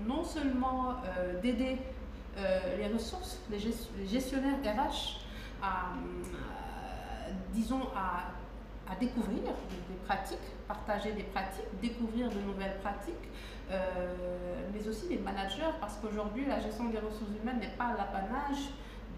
non 0.06 0.24
seulement 0.24 0.90
euh, 1.04 1.40
d'aider 1.40 1.78
euh, 2.38 2.58
les 2.78 2.88
ressources, 2.92 3.38
les, 3.50 3.58
gest- 3.58 3.88
les 3.98 4.06
gestionnaires 4.06 4.58
RH 4.64 5.20
à, 5.62 5.92
euh, 5.96 7.30
disons, 7.52 7.80
à, 7.96 8.92
à 8.92 8.96
découvrir 8.96 9.38
des, 9.42 9.96
pratiques, 10.06 10.38
partager 10.68 11.12
des 11.12 11.22
pratiques, 11.24 11.64
découvrir 11.80 12.28
de 12.30 12.38
nouvelles 12.40 12.76
pratiques, 12.82 13.14
mais 13.70 14.88
aussi 14.88 15.08
les 15.08 15.18
managers, 15.18 15.72
parce 15.80 15.96
qu'aujourd'hui, 15.96 16.44
la 16.46 16.60
gestion 16.60 16.84
des 16.84 16.98
ressources 16.98 17.30
humaines 17.42 17.58
n'est 17.60 17.76
pas 17.76 17.94
l'apanage 17.96 18.70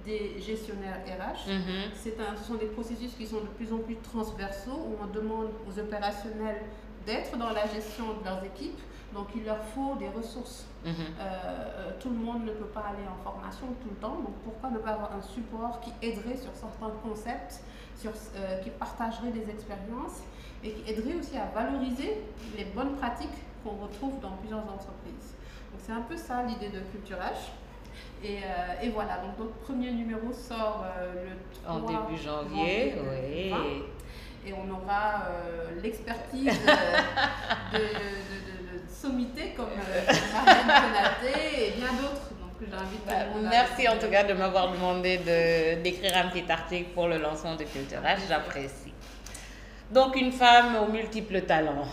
des 0.04 0.40
gestionnaires 0.40 1.00
RH. 1.06 1.48
Mhm. 1.50 2.20
Un- 2.20 2.36
ce 2.36 2.44
sont 2.44 2.54
des 2.54 2.66
processus 2.66 3.12
qui 3.14 3.26
sont 3.26 3.40
de 3.40 3.48
plus 3.58 3.72
en 3.72 3.78
plus 3.78 3.96
transversaux, 3.96 4.70
où 4.88 4.96
on 5.02 5.06
demande 5.06 5.48
aux 5.68 5.78
opérationnels 5.78 6.62
d'être 7.06 7.36
dans 7.36 7.50
la 7.50 7.66
gestion 7.66 8.14
de 8.20 8.24
leurs 8.24 8.42
équipes, 8.44 8.78
donc 9.14 9.28
il 9.34 9.44
leur 9.44 9.62
faut 9.74 9.96
des 9.96 10.08
ressources. 10.08 10.66
Mhm. 10.84 10.92
Euh, 11.20 11.90
tout 12.00 12.10
le 12.10 12.16
monde 12.16 12.44
ne 12.44 12.52
peut 12.52 12.66
pas 12.66 12.84
aller 12.90 13.06
en 13.08 13.22
formation 13.22 13.66
tout 13.82 13.88
le 13.90 13.96
temps, 13.96 14.16
donc 14.16 14.34
pourquoi 14.44 14.70
ne 14.70 14.78
pas 14.78 14.90
avoir 14.92 15.12
un 15.12 15.22
support 15.22 15.80
qui 15.80 15.92
aiderait 16.06 16.36
sur 16.36 16.52
certains 16.54 16.92
concepts, 17.02 17.60
sur, 17.96 18.12
euh, 18.36 18.58
qui 18.62 18.70
partagerait 18.70 19.30
des 19.32 19.50
expériences 19.50 20.22
et 20.62 20.72
qui 20.72 20.90
aiderait 20.90 21.14
aussi 21.18 21.36
à 21.36 21.46
valoriser 21.54 22.22
les 22.56 22.64
bonnes 22.66 22.94
pratiques 22.96 23.38
qu'on 23.68 23.84
retrouve 23.86 24.20
dans 24.20 24.32
plusieurs 24.40 24.60
entreprises. 24.60 25.34
Donc 25.70 25.80
c'est 25.84 25.92
un 25.92 26.00
peu 26.02 26.16
ça 26.16 26.42
l'idée 26.46 26.68
de 26.68 26.80
culturage. 26.80 27.52
Et, 28.22 28.38
euh, 28.38 28.82
et 28.82 28.88
voilà, 28.90 29.18
donc 29.18 29.38
notre 29.38 29.54
premier 29.58 29.90
numéro 29.92 30.32
sort 30.32 30.84
euh, 30.98 31.24
le 31.24 31.62
3 31.64 31.74
En 31.74 31.80
début 31.80 32.20
janvier, 32.22 32.94
oui. 32.96 33.50
2020. 33.50 33.58
Et 34.46 34.52
on 34.54 34.70
aura 34.72 35.26
euh, 35.28 35.80
l'expertise 35.82 36.48
euh, 36.48 37.72
de, 37.72 37.78
de, 37.78 37.82
de- 37.82 38.78
de 38.78 38.88
sommités 38.88 39.52
comme 39.56 39.68
Marianne 40.66 41.34
et 41.36 41.70
bien 41.76 41.92
d'autres. 41.92 42.30
Donc 42.40 42.68
j'invite 42.68 43.06
Bah, 43.06 43.14
merci 43.50 43.88
en 43.88 43.98
tout 43.98 44.08
cas 44.10 44.24
de 44.24 44.32
m'avoir 44.32 44.72
demandé 44.72 45.18
de- 45.18 45.82
d'écrire 45.82 46.16
un 46.16 46.28
petit 46.28 46.50
article 46.50 46.90
pour 46.94 47.06
le 47.08 47.18
lancement 47.18 47.54
de 47.56 47.64
Culturage, 47.64 48.20
j'apprécie. 48.28 48.92
Donc 49.92 50.16
une 50.16 50.32
femme 50.32 50.76
aux 50.76 50.90
multiples 50.90 51.42
talents. 51.42 51.86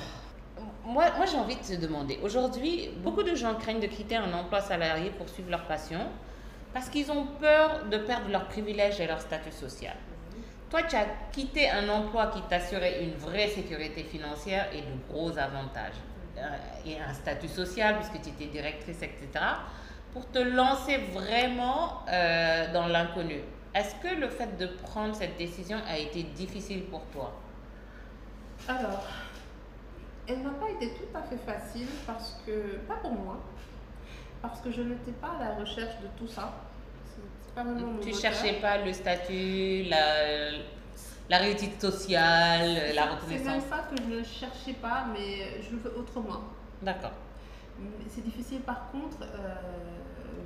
Moi, 0.86 1.06
moi 1.18 1.26
j'ai 1.26 1.38
envie 1.38 1.56
de 1.56 1.62
te 1.62 1.82
demander, 1.82 2.20
aujourd'hui, 2.22 2.92
beaucoup 2.98 3.24
de 3.24 3.34
gens 3.36 3.56
craignent 3.56 3.80
de 3.80 3.88
quitter 3.88 4.18
un 4.18 4.32
emploi 4.34 4.62
salarié 4.62 5.10
pour 5.10 5.28
suivre 5.28 5.50
leur 5.50 5.64
passion 5.64 6.00
parce 6.74 6.90
qu'ils 6.90 7.12
ont 7.12 7.26
peur 7.40 7.86
de 7.90 7.98
perdre 7.98 8.30
leurs 8.30 8.48
privilèges 8.48 9.00
et 9.00 9.08
leur 9.08 9.20
statut 9.20 9.52
social. 9.52 9.96
Toi, 10.70 10.84
tu 10.84 10.96
as 10.96 11.06
quitté 11.32 11.70
un 11.70 11.88
emploi 11.90 12.28
qui 12.28 12.42
t'assurait 12.44 13.04
une 13.04 13.14
vraie 13.14 13.48
sécurité 13.48 14.04
financière 14.04 14.68
et 14.74 14.82
de 14.82 15.14
gros 15.14 15.38
avantages. 15.38 15.96
Euh, 16.38 16.42
et 16.86 17.00
un 17.00 17.14
statut 17.14 17.48
social, 17.48 17.96
puisque 17.96 18.22
tu 18.22 18.30
étais 18.30 18.52
directrice, 18.52 19.02
etc., 19.02 19.46
pour 20.12 20.30
te 20.32 20.40
lancer 20.40 20.98
vraiment 21.14 22.04
euh, 22.10 22.72
dans 22.74 22.88
l'inconnu. 22.88 23.40
Est-ce 23.74 23.96
que 23.96 24.14
le 24.20 24.28
fait 24.28 24.58
de 24.58 24.68
prendre 24.68 25.16
cette 25.16 25.38
décision 25.38 25.78
a 25.88 25.98
été 25.98 26.24
difficile 26.24 26.84
pour 26.86 27.06
toi? 27.06 27.34
Alors, 28.68 29.04
elle 30.28 30.42
n'a 30.44 30.50
pas 30.52 30.70
été 30.72 30.90
tout 30.96 31.18
à 31.18 31.22
fait 31.24 31.38
facile 31.38 31.88
parce 32.08 32.42
que, 32.46 32.78
pas 32.88 32.96
pour 32.96 33.14
moi, 33.14 33.38
parce 34.42 34.60
que 34.62 34.72
je 34.72 34.82
n'étais 34.82 35.12
pas 35.14 35.34
à 35.40 35.44
la 35.50 35.56
recherche 35.56 35.96
de 36.02 36.08
tout 36.18 36.28
ça. 36.28 36.54
Pas 37.54 37.64
vraiment 37.64 37.80
mon 37.94 38.00
Tu 38.00 38.08
moteur. 38.08 38.22
cherchais 38.22 38.54
pas 38.60 38.78
le 38.84 38.92
statut, 38.92 39.84
la, 39.90 40.52
la 41.30 41.38
réussite 41.38 41.80
sociale, 41.80 42.74
la 42.74 42.82
C'est 42.82 42.94
même 42.94 43.10
reconnaissance 43.16 43.64
ça 43.70 43.86
que 43.90 43.96
je 44.02 44.18
ne 44.20 44.24
cherchais 44.24 44.74
pas, 44.74 45.06
mais 45.14 45.62
je 45.62 45.72
le 45.72 45.78
veux 45.78 45.98
autrement. 45.98 46.42
D'accord. 46.82 47.12
C'est 48.10 48.24
difficile 48.24 48.62
par 48.62 48.90
contre 48.92 49.18
euh, 49.22 49.56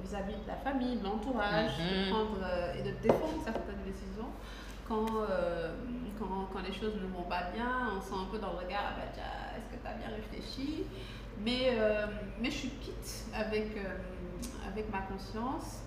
vis-à-vis 0.04 0.34
de 0.34 0.48
la 0.48 0.56
famille, 0.56 0.98
de 0.98 1.04
l'entourage, 1.04 1.72
Mhm. 1.80 2.06
de 2.06 2.10
prendre 2.12 2.38
euh, 2.44 2.74
et 2.74 2.82
de 2.84 2.92
défendre 3.02 3.42
certaines 3.44 3.84
décisions 3.86 4.30
quand, 4.90 5.06
euh, 5.30 5.72
quand, 6.18 6.50
quand 6.52 6.62
les 6.68 6.74
choses 6.74 6.96
ne 6.96 7.08
vont 7.08 7.30
pas 7.30 7.52
bien, 7.56 7.92
on 7.96 8.02
sent 8.02 8.16
un 8.20 8.26
peu 8.32 8.40
dans 8.40 8.54
le 8.54 8.58
regard, 8.58 8.84
ah 8.88 8.96
bah, 8.98 9.22
est-ce 9.56 9.78
que 9.78 9.82
tu 9.82 9.88
as 9.88 9.94
bien 9.94 10.10
réfléchi? 10.16 10.84
Mais, 11.46 11.70
euh, 11.78 12.08
mais 12.42 12.50
je 12.50 12.58
suis 12.58 12.70
quitte 12.70 13.26
avec, 13.34 13.78
euh, 13.78 14.68
avec 14.68 14.92
ma 14.92 15.02
conscience 15.02 15.84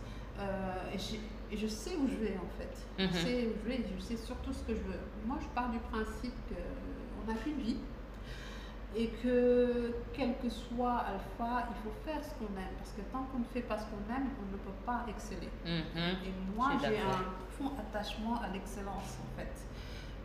et, 0.94 1.56
je 1.56 1.66
sais 1.66 1.96
où 1.96 2.08
je 2.08 2.16
vais 2.16 2.36
en 2.38 2.48
fait. 2.56 3.02
Mhm. 3.02 3.10
Je 3.12 3.18
sais 3.18 3.46
où 3.46 3.52
je 3.62 3.68
vais, 3.68 3.84
je 3.98 4.02
sais 4.02 4.16
surtout 4.16 4.52
ce 4.52 4.62
que 4.62 4.74
je 4.74 4.80
veux. 4.80 5.00
Moi, 5.26 5.36
je 5.40 5.46
pars 5.54 5.70
du 5.70 5.78
principe 5.78 6.34
qu'on 6.48 7.30
n'a 7.30 7.38
qu'une 7.38 7.60
vie 7.60 7.76
et 8.94 9.08
que 9.22 9.94
quel 10.12 10.36
que 10.38 10.48
soit 10.50 10.98
Alpha, 10.98 11.68
il 11.70 11.76
faut 11.82 11.94
faire 12.04 12.22
ce 12.22 12.30
qu'on 12.34 12.52
aime. 12.58 12.74
Parce 12.78 12.92
que 12.92 13.00
tant 13.12 13.24
qu'on 13.32 13.38
ne 13.38 13.44
fait 13.44 13.62
pas 13.62 13.78
ce 13.78 13.84
qu'on 13.84 14.04
aime, 14.14 14.28
on 14.40 14.52
ne 14.52 14.58
peut 14.58 14.78
pas 14.84 15.04
exceller. 15.08 15.48
Mhm. 15.64 16.16
Et 16.26 16.32
moi, 16.56 16.72
j'ai 16.80 16.98
un 17.00 17.24
profond 17.48 17.72
attachement 17.78 18.40
à 18.42 18.48
l'excellence 18.52 19.18
en 19.22 19.38
fait. 19.38 19.52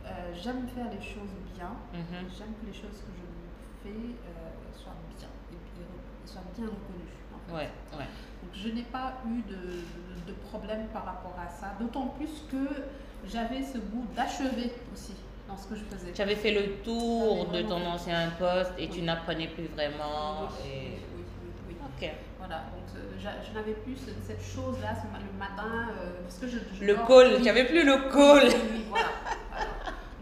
Euh, 0.05 0.33
j'aime 0.33 0.67
faire 0.69 0.87
les 0.91 1.01
choses 1.01 1.31
bien. 1.55 1.71
Mhm. 1.93 2.27
J'aime 2.37 2.53
que 2.61 2.65
les 2.65 2.73
choses 2.73 2.97
que 3.03 3.11
je 3.15 3.83
fais 3.83 3.89
euh, 3.89 4.73
soient 4.73 4.95
bien 5.17 5.27
et, 5.51 5.55
et 5.55 6.27
soient 6.27 6.41
bien 6.55 6.65
reconnues. 6.65 7.15
en 7.33 7.39
fait. 7.49 7.53
Ouais, 7.55 7.69
ouais. 7.99 8.07
Donc 8.43 8.51
je 8.53 8.69
n'ai 8.69 8.83
pas 8.83 9.13
eu 9.25 9.41
de, 9.43 9.83
de 10.27 10.33
problème 10.49 10.87
par 10.87 11.05
rapport 11.05 11.35
à 11.39 11.49
ça. 11.49 11.73
D'autant 11.79 12.07
plus 12.07 12.43
que 12.51 12.67
j'avais 13.25 13.63
ce 13.63 13.77
goût 13.77 14.05
d'achever 14.15 14.73
aussi 14.93 15.15
dans 15.47 15.57
ce 15.57 15.67
que 15.67 15.75
je 15.75 15.83
faisais. 15.83 16.11
Tu 16.11 16.21
avais 16.21 16.35
fait 16.35 16.51
le 16.51 16.75
tour 16.83 17.47
J'avais 17.51 17.63
de 17.63 17.69
ton 17.69 17.85
ancien 17.85 18.29
poste 18.37 18.73
et 18.77 18.89
tu 18.89 19.01
n'apprenais 19.01 19.47
plus 19.47 19.67
vraiment. 19.67 20.41
Oui, 20.41 20.47
oui, 20.63 20.69
et- 20.71 20.99
oui, 21.15 21.23
oui, 21.43 21.51
oui. 21.69 21.75
Ok. 21.81 22.09
Voilà, 22.39 22.55
donc 22.73 22.87
euh, 22.95 23.17
je 23.19 23.53
n'avais 23.57 23.73
plus 23.73 23.95
ce- 23.95 24.11
cette 24.25 24.41
chose-là 24.43 24.89
le 25.13 25.39
matin, 25.39 25.89
euh, 25.99 26.21
parce 26.23 26.37
que 26.37 26.47
je, 26.47 26.57
je 26.79 26.85
Le 26.85 26.95
call, 26.95 27.37
tu 27.37 27.43
n'avais 27.43 27.65
plus 27.65 27.83
le 27.85 27.95
call. 28.11 28.47
Oui, 28.71 28.85
voilà, 28.89 29.05
voilà. 29.51 29.65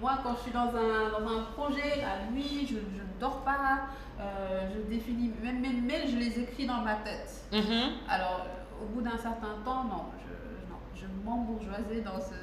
Moi, 0.01 0.19
quand 0.23 0.35
je 0.37 0.41
suis 0.43 0.51
dans 0.51 0.69
un, 0.75 1.09
dans 1.19 1.27
un 1.27 1.41
projet, 1.55 2.01
la 2.01 2.31
nuit, 2.31 2.61
je, 2.67 2.75
je 2.75 3.01
ne 3.01 3.19
dors 3.19 3.41
pas, 3.43 3.87
euh, 4.19 4.67
je 4.73 4.81
définis, 4.93 5.31
même 5.41 5.59
mes 5.61 5.69
mails, 5.73 6.07
je 6.09 6.17
les 6.17 6.39
écris 6.39 6.65
dans 6.67 6.81
ma 6.81 6.95
tête. 6.95 7.31
Mhm. 7.51 7.91
Alors, 8.09 8.45
au 8.81 8.85
bout 8.85 9.01
d'un 9.01 9.17
certain 9.17 9.55
temps, 9.63 9.83
non, 9.85 10.05
je, 10.19 10.69
non, 10.69 10.77
je 10.95 11.05
m'embourgeoisais 11.23 12.01
dans, 12.01 12.19
ce, 12.19 12.33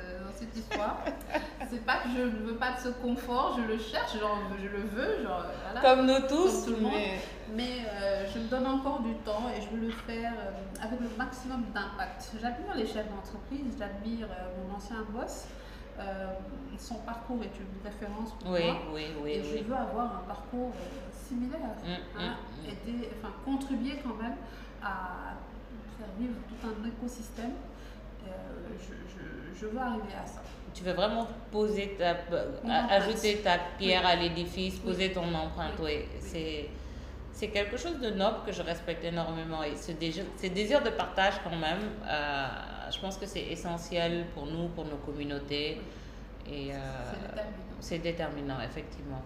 cette 0.43 0.57
histoire. 0.57 0.99
C'est 1.71 1.85
pas 1.85 1.99
que 1.99 2.09
je 2.17 2.23
ne 2.23 2.47
veux 2.47 2.57
pas 2.57 2.73
de 2.73 2.79
ce 2.81 2.89
confort, 2.89 3.57
je 3.59 3.63
le 3.73 3.79
cherche, 3.79 4.19
genre, 4.19 4.39
je 4.63 4.69
le 4.69 4.83
veux, 4.83 5.23
genre, 5.23 5.45
voilà. 5.73 5.81
Comme 5.81 6.07
nous 6.07 6.21
tous. 6.29 6.65
Comme 6.65 6.75
tout 6.75 6.81
le 6.81 6.83
monde. 6.83 6.93
mais- 6.95 7.21
Mais 7.55 7.85
euh, 7.87 8.25
je 8.33 8.39
me 8.39 8.49
donne 8.49 8.67
encore 8.67 9.01
du 9.01 9.13
temps 9.27 9.45
et 9.55 9.61
je 9.61 9.69
veux 9.77 9.85
le 9.87 9.93
faire 9.93 10.33
euh, 10.39 10.85
avec 10.87 10.99
le 11.01 11.09
maximum 11.19 11.65
d'impact. 11.75 12.31
J'admire 12.41 12.75
les 12.75 12.87
chefs 12.87 13.09
d'entreprise, 13.11 13.77
j'admire 13.79 14.27
euh, 14.31 14.49
mon 14.69 14.75
ancien 14.77 14.97
boss. 15.11 15.47
Son 16.79 16.95
parcours 16.97 17.39
est 17.45 17.53
une 17.61 17.85
référence 17.85 18.33
pour 18.41 18.51
Oui, 18.53 18.65
moi. 18.65 18.77
oui, 18.95 19.07
oui, 19.23 19.31
et 19.33 19.43
je 19.45 19.63
veux 19.65 19.77
avoir 19.77 20.07
un 20.17 20.23
parcours 20.27 20.73
similaire. 21.29 21.61
Mm, 21.85 22.19
hein, 22.19 22.35
mm, 22.59 22.67
mm. 22.67 22.71
aider, 22.71 23.09
enfin, 23.19 23.33
contribuer 23.45 23.99
quand 24.03 24.15
même 24.21 24.35
à 24.83 25.35
faire 25.99 26.09
vivre 26.19 26.35
tout 26.49 26.67
un 26.67 26.89
écosystème. 26.89 27.53
Je, 28.25 28.95
je- 28.95 29.22
je 29.63 29.67
veux 29.69 29.79
arriver 29.81 30.15
à 30.23 30.27
ça. 30.27 30.43
Tu 30.75 30.83
veux 30.85 30.93
vraiment 30.93 31.27
poser 31.51 31.97
ta, 31.99 32.17
ajouter 32.91 33.39
ta 33.43 33.59
pierre 33.79 34.07
à 34.07 34.17
l'édifice, 34.17 34.75
Oui. 34.77 34.91
poser 34.93 35.13
ton 35.13 35.33
empreinte. 35.35 35.75
Oui. 35.81 36.01
C'est 36.21 36.69
c'est 37.35 37.49
quelque 37.49 37.77
chose 37.79 37.99
de 37.99 38.11
noble 38.11 38.39
que 38.47 38.53
je 38.53 38.63
respecte 38.63 39.03
énormément 39.05 39.63
et 39.63 39.75
ce 39.75 39.93
désir, 39.93 40.25
ce 40.41 40.47
désir 40.49 40.83
de 40.83 40.91
partage 40.91 41.35
quand 41.43 41.57
même, 41.57 41.81
euh, 42.07 42.47
je 42.93 42.99
pense 43.01 43.17
que 43.17 43.25
c'est 43.27 43.41
essentiel 43.45 44.27
pour 44.35 44.45
nous, 44.47 44.69
pour 44.69 44.85
nos 44.85 44.99
communautés 44.99 45.81
et 46.47 46.73
euh, 46.73 46.77
C'est 47.11 47.19
déterminant. 47.19 47.77
c'est 47.81 47.99
déterminant 47.99 48.61
effectivement. 48.61 49.23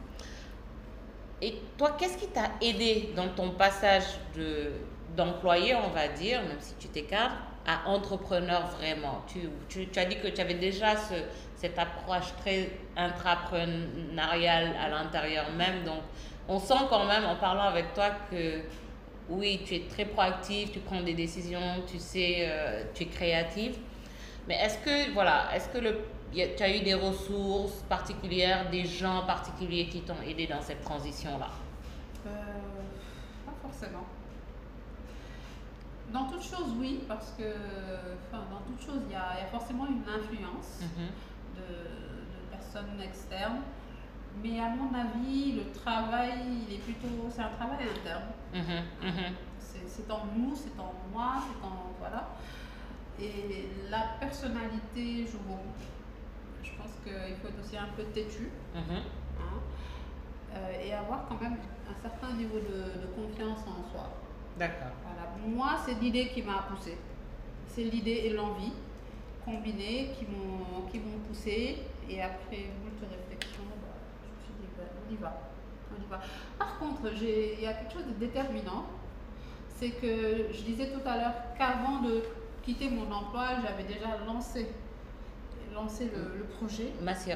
Et 1.42 1.58
toi, 1.76 1.96
qu'est-ce 1.98 2.16
qui 2.16 2.28
t'a 2.28 2.50
aidé 2.62 3.12
dans 3.14 3.28
ton 3.28 3.50
passage 3.50 4.04
de 4.36 4.70
d'employé, 5.16 5.74
on 5.74 5.90
va 5.90 6.08
dire, 6.08 6.42
même 6.42 6.60
si 6.60 6.74
tu 6.74 6.88
t'es 6.88 7.02
cadre, 7.02 7.34
à 7.66 7.88
entrepreneur 7.88 8.66
vraiment 8.78 9.22
tu, 9.26 9.48
tu, 9.68 9.98
as 9.98 10.04
dit 10.04 10.16
que 10.16 10.28
tu 10.28 10.40
avais 10.40 10.54
déjà 10.54 10.96
ce, 10.96 11.14
cette 11.56 11.78
approche 11.78 12.32
très 12.40 12.70
intrapreneuriale 12.96 14.74
à 14.80 14.88
l'intérieur 14.88 15.50
même. 15.52 15.84
Donc, 15.84 16.00
on 16.48 16.58
sent 16.58 16.84
quand 16.88 17.06
même 17.06 17.24
en 17.24 17.36
parlant 17.36 17.64
avec 17.64 17.92
toi 17.94 18.10
que 18.30 18.60
oui, 19.28 19.62
tu 19.66 19.74
es 19.74 19.80
très 19.88 20.04
proactive, 20.04 20.70
tu 20.70 20.78
prends 20.78 21.00
des 21.00 21.14
décisions, 21.14 21.82
tu 21.90 21.98
sais, 21.98 22.36
euh, 22.48 22.84
tu 22.94 23.02
es 23.02 23.06
créative. 23.06 23.76
Mais 24.46 24.54
est-ce 24.54 24.78
que, 24.78 25.12
voilà, 25.12 25.48
est-ce 25.54 25.68
que 25.68 25.78
le, 25.78 26.04
a- 26.40 26.46
tu 26.56 26.62
as 26.62 26.76
eu 26.76 26.80
des 26.80 26.94
ressources 26.94 27.82
particulières, 27.88 28.70
des 28.70 28.84
gens 28.84 29.24
particuliers 29.26 29.88
qui 29.88 30.02
t'ont 30.02 30.22
aidé 30.24 30.46
dans 30.46 30.60
cette 30.60 30.82
transition-là? 30.82 31.48
Euh, 32.26 32.30
pas 33.44 33.52
forcément. 33.60 34.04
Dans 36.12 36.24
toute 36.28 36.42
chose, 36.42 36.72
oui, 36.78 37.04
parce 37.08 37.32
que 37.36 37.42
enfin, 38.28 38.44
dans 38.50 38.60
toute 38.66 38.80
chose, 38.80 39.02
il 39.08 39.12
y 39.12 39.16
a, 39.16 39.34
il 39.38 39.42
y 39.42 39.44
a 39.44 39.50
forcément 39.50 39.86
une 39.86 40.02
influence 40.08 40.80
Mhm. 40.82 41.08
de, 41.56 41.62
de 41.62 42.50
personnes 42.50 43.00
externes. 43.02 43.60
Mais 44.42 44.60
à 44.60 44.68
mon 44.68 44.92
avis, 44.94 45.52
le 45.52 45.72
travail, 45.72 46.34
il 46.68 46.74
est 46.74 46.78
plutôt, 46.78 47.08
c'est 47.30 47.40
un 47.42 47.48
travail 47.48 47.78
interne. 47.88 48.24
Mhm, 48.54 49.08
mhm. 49.08 49.34
C'est 49.58 49.88
c'est 49.88 50.10
en 50.10 50.26
nous, 50.36 50.54
c'est 50.54 50.78
en 50.78 50.92
moi, 51.12 51.34
c'est 51.42 51.66
en 51.66 51.92
voilà. 51.98 52.28
Et 53.20 53.68
la 53.90 54.02
personnalité 54.20 55.26
joue 55.26 55.38
beaucoup. 55.38 55.74
Je 56.62 56.70
pense 56.76 56.92
qu'il 57.02 57.34
faut 57.36 57.48
être 57.48 57.60
aussi 57.64 57.76
un 57.78 57.88
peu 57.96 58.02
têtu. 58.04 58.50
Hein, 58.76 58.82
euh, 60.54 60.82
et 60.84 60.92
avoir 60.92 61.26
quand 61.28 61.40
même 61.40 61.56
un 61.88 62.02
certain 62.02 62.32
niveau 62.34 62.58
de, 62.58 63.00
de 63.02 63.06
confiance 63.14 63.60
en 63.60 63.90
soi. 63.90 64.10
D'accord. 64.58 64.92
Voilà. 65.04 65.28
Moi, 65.46 65.76
c'est 65.84 65.94
l'idée 66.00 66.28
qui 66.28 66.42
m'a 66.42 66.64
poussée. 66.68 66.96
C'est 67.68 67.84
l'idée 67.84 68.22
et 68.24 68.30
l'envie 68.30 68.72
combinées 69.44 70.10
qui 70.18 70.24
m'ont 70.26 70.82
qui 70.90 70.98
m'ont 70.98 71.18
poussée. 71.28 71.78
Et 72.08 72.22
après 72.22 72.70
moult 72.82 72.98
réflexions, 73.00 73.64
bah, 73.82 73.94
je 74.22 74.28
me 74.32 74.44
suis 74.44 74.54
dit, 74.60 74.68
bah, 74.76 74.84
on 75.08 75.12
y 75.12 75.16
va. 75.16 75.40
On 75.92 76.02
y 76.02 76.06
va. 76.08 76.20
Par 76.58 76.78
contre, 76.78 77.12
j'ai- 77.14 77.54
il 77.54 77.60
y 77.60 77.66
a 77.66 77.74
quelque 77.74 77.92
chose 77.92 78.06
de 78.06 78.12
déterminant. 78.14 78.84
C'est 79.76 79.90
que 79.90 80.48
je 80.52 80.62
disais 80.62 80.90
tout 80.90 81.06
à 81.06 81.16
l'heure 81.18 81.34
qu'avant 81.58 82.00
de 82.00 82.22
quitter 82.62 82.88
mon 82.88 83.10
emploi, 83.12 83.60
j'avais 83.62 83.84
déjà 83.84 84.16
lancé, 84.26 84.68
lancé 85.74 86.06
le, 86.06 86.38
le 86.38 86.44
projet. 86.44 86.92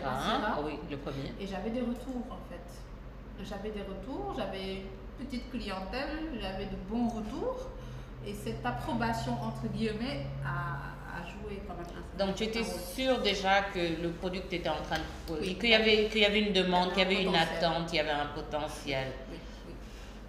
Hein. 0.09 0.41
Ah 0.57 0.61
oui, 0.65 0.79
le 0.91 0.97
premier. 0.97 1.33
Et 1.39 1.47
j'avais 1.47 1.69
des 1.71 1.81
retours 1.83 2.25
en 2.31 2.39
fait. 2.49 3.45
J'avais 3.45 3.71
des 3.71 3.83
retours, 3.83 4.33
j'avais 4.37 4.85
petite 5.25 5.51
clientèle, 5.51 6.19
j'avais 6.41 6.67
de 6.67 6.77
bons 6.89 7.09
retours. 7.09 7.69
Et 8.27 8.35
cette 8.35 8.65
approbation, 8.65 9.33
entre 9.43 9.67
guillemets, 9.73 10.27
a, 10.45 11.21
a 11.21 11.25
joué 11.25 11.63
quand 11.67 11.75
même 11.75 11.87
Donc 12.27 12.37
tu 12.37 12.45
étais 12.45 12.63
certain 12.63 12.77
rôle. 12.79 12.95
sûr 12.95 13.23
déjà 13.23 13.63
que 13.63 14.03
le 14.03 14.11
produit 14.11 14.43
que 14.43 14.49
tu 14.49 14.57
étais 14.57 14.69
en 14.69 14.83
train 14.83 14.97
de 14.99 15.35
Oui. 15.41 15.55
qu'il 15.57 15.71
y 15.71 15.75
avait 15.75 16.09
qu'il 16.09 16.21
y 16.21 16.27
avait 16.27 16.41
une 16.43 16.53
demande, 16.53 16.91
qu'il 16.91 16.99
y 16.99 17.07
avait 17.07 17.23
une 17.23 17.35
attente, 17.35 17.89
il 17.93 17.97
y 17.97 18.01
avait 18.01 18.11
un 18.11 18.27
potentiel. 18.35 19.13
Oui, 19.31 19.39
oui, 19.69 19.75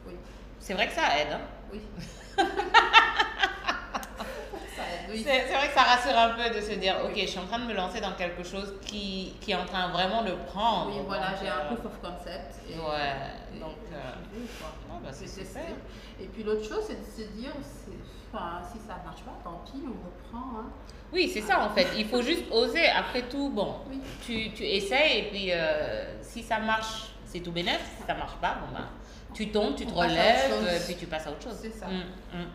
oui, 0.07 0.13
C'est 0.59 0.73
vrai 0.73 0.87
que 0.87 0.93
ça 0.93 1.19
aide. 1.19 1.33
Hein? 1.33 1.41
oui. 1.73 1.81
oui. 5.11 5.23
C'est 5.25 5.47
c'est 5.47 5.53
vrai 5.55 5.67
que 5.67 5.73
ça 5.73 5.83
rassure 5.83 6.17
un 6.17 6.29
peu 6.29 6.55
de 6.55 6.61
se 6.61 6.73
dire, 6.79 6.95
ok, 7.05 7.13
je 7.15 7.25
suis 7.27 7.39
en 7.39 7.45
train 7.45 7.59
de 7.59 7.65
me 7.65 7.73
lancer 7.73 7.99
dans 8.01 8.13
quelque 8.13 8.43
chose 8.43 8.73
qui, 8.85 9.33
qui 9.41 9.51
est 9.51 9.55
en 9.55 9.65
train 9.65 9.89
vraiment 9.91 10.23
de 10.23 10.31
prendre. 10.47 10.91
Oui, 10.91 11.01
voilà, 11.05 11.33
j'ai 11.41 11.47
un 11.49 11.59
euh, 11.71 11.75
proof 11.75 11.85
of 11.85 11.99
concept. 12.01 12.55
et- 12.69 12.73
Ouais, 12.73 13.15
et- 13.55 13.59
donc, 13.59 13.75
euh, 13.93 13.97
ah 14.91 14.97
bah, 15.03 15.09
c'est 15.11 15.27
super. 15.27 15.63
Et 16.19 16.25
puis 16.25 16.43
l'autre 16.43 16.63
chose, 16.67 16.83
c'est 16.87 16.99
de 16.99 17.05
se 17.27 17.29
dire, 17.33 17.51
enfin, 18.33 18.61
si 18.71 18.79
ça 18.79 18.95
marche 19.05 19.21
pas, 19.21 19.37
tant 19.43 19.61
pis, 19.65 19.83
on 19.85 19.89
reprend. 20.05 20.59
Hein. 20.59 20.65
Oui, 21.13 21.29
c'est 21.33 21.41
ça 21.41 21.59
en 21.65 21.69
fait. 21.71 21.87
Il 21.97 22.05
faut 22.07 22.21
juste 22.21 22.45
oser. 22.51 22.87
Après 22.87 23.23
tout, 23.23 23.49
bon, 23.49 23.75
Oui. 23.89 23.99
tu, 24.25 24.51
tu 24.53 24.63
essayes 24.63 25.19
et 25.19 25.23
puis 25.29 25.51
euh, 25.51 26.21
si 26.21 26.41
ça 26.41 26.59
marche, 26.59 27.09
c'est 27.25 27.39
tout 27.41 27.51
bénéf. 27.51 27.81
Si 27.99 28.05
ça 28.07 28.13
marche 28.13 28.35
pas, 28.39 28.55
bon 28.61 28.73
bah, 28.73 28.85
tu 29.33 29.49
tombes, 29.51 29.75
tu 29.75 29.85
te 29.85 29.91
On 29.91 29.95
relèves, 29.95 30.83
puis 30.85 30.95
tu 30.95 31.07
passes 31.07 31.27
à 31.27 31.31
autre 31.31 31.43
chose. 31.43 31.57
C'est 31.61 31.71
ça. 31.71 31.87
Mm, 31.87 32.37
mm. 32.37 32.45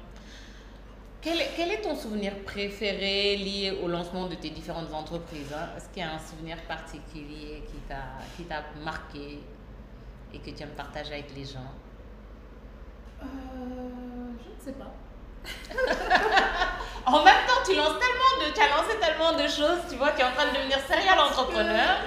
Quel, 1.22 1.40
est- 1.40 1.50
quel 1.56 1.70
est 1.72 1.80
ton 1.80 1.96
souvenir 1.96 2.32
préféré 2.44 3.36
lié 3.36 3.78
au 3.82 3.88
lancement 3.88 4.26
de 4.28 4.34
tes 4.36 4.50
différentes 4.50 4.92
entreprises 4.92 5.52
hein? 5.52 5.70
Est-ce 5.76 5.88
qu'il 5.88 6.02
y 6.02 6.06
a 6.06 6.12
un 6.12 6.18
souvenir 6.18 6.56
particulier 6.68 7.64
qui 7.66 7.78
t'a 7.88 8.04
qui 8.36 8.44
t'a 8.44 8.62
marqué 8.84 9.40
et 10.32 10.38
que 10.38 10.50
tu 10.50 10.62
aimes 10.62 10.76
partager 10.76 11.14
avec 11.14 11.34
les 11.34 11.44
gens? 11.44 11.72
Euh, 13.22 13.26
je 14.44 14.50
ne 14.50 14.60
sais 14.64 14.78
pas. 14.78 14.92
En 17.06 17.22
même 17.24 17.46
temps, 17.46 17.62
tu 17.64 17.76
lances 17.76 17.94
tellement 18.00 18.34
de, 18.48 18.52
tu 18.52 18.60
as 18.60 18.68
lancé 18.68 18.98
tellement 19.00 19.32
de 19.34 19.46
choses, 19.48 19.78
tu 19.88 19.94
vois, 19.96 20.10
tu 20.10 20.20
es 20.20 20.24
en 20.24 20.32
train 20.32 20.46
de 20.50 20.56
devenir 20.56 20.76
serial 20.80 21.16
entrepreneur. 21.20 21.98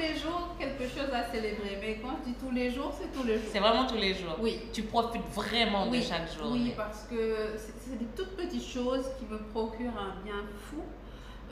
Les 0.00 0.16
jours 0.16 0.56
quelque 0.58 0.84
chose 0.84 1.12
à 1.12 1.24
célébrer. 1.24 1.78
Mais 1.80 1.98
quand 2.02 2.16
je 2.20 2.30
dis 2.30 2.36
tous 2.38 2.50
les 2.50 2.70
jours, 2.70 2.92
c'est 2.98 3.12
tous 3.12 3.26
les 3.26 3.34
jours. 3.34 3.48
C'est 3.52 3.60
vraiment 3.60 3.86
tous 3.86 3.96
les 3.96 4.14
jours. 4.14 4.36
Oui. 4.40 4.60
Tu 4.72 4.82
profites 4.82 5.26
vraiment 5.34 5.86
de 5.86 6.00
chaque 6.00 6.32
jour. 6.32 6.52
Oui, 6.52 6.72
parce 6.76 7.04
que 7.04 7.54
c'est 7.56 7.98
des 7.98 8.06
toutes 8.16 8.36
petites 8.36 8.66
choses 8.66 9.06
qui 9.18 9.26
me 9.26 9.38
procurent 9.38 9.98
un 9.98 10.22
bien 10.24 10.42
fou. 10.58 10.82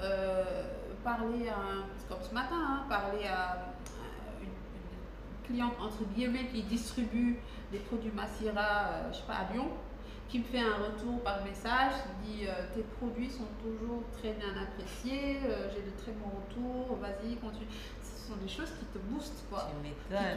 Euh, 0.00 0.44
parler 1.04 1.48
à, 1.48 1.86
comme 2.08 2.22
ce 2.22 2.32
matin, 2.32 2.56
hein, 2.56 2.82
parler 2.88 3.24
à 3.26 3.54
euh, 3.54 4.42
une, 4.42 4.46
une 4.46 5.46
cliente 5.46 5.74
entre 5.80 6.04
guillemets 6.14 6.46
qui 6.52 6.62
distribue 6.62 7.36
des 7.72 7.78
produits 7.78 8.12
Massira, 8.14 8.60
euh, 8.60 9.12
je 9.12 9.18
sais 9.18 9.24
pas, 9.26 9.34
à 9.34 9.52
Lyon, 9.52 9.68
qui 10.28 10.40
me 10.40 10.44
fait 10.44 10.60
un 10.60 10.76
retour 10.76 11.20
par 11.22 11.42
message, 11.44 11.92
qui 12.02 12.32
dit 12.32 12.46
euh, 12.46 12.52
tes 12.74 12.82
produits 12.82 13.30
sont 13.30 13.48
toujours 13.62 14.02
très 14.12 14.32
bien 14.32 14.52
appréciés, 14.60 15.38
euh, 15.46 15.68
j'ai 15.72 15.82
de 15.82 15.96
très 15.96 16.12
bons 16.12 16.30
retours, 16.36 16.98
vas-y, 16.98 17.36
continue. 17.36 17.66
Sont 18.28 18.36
des 18.36 18.48
choses 18.48 18.70
qui 18.78 18.84
te 18.86 18.98
boostent, 18.98 19.44
quoi 19.48 19.70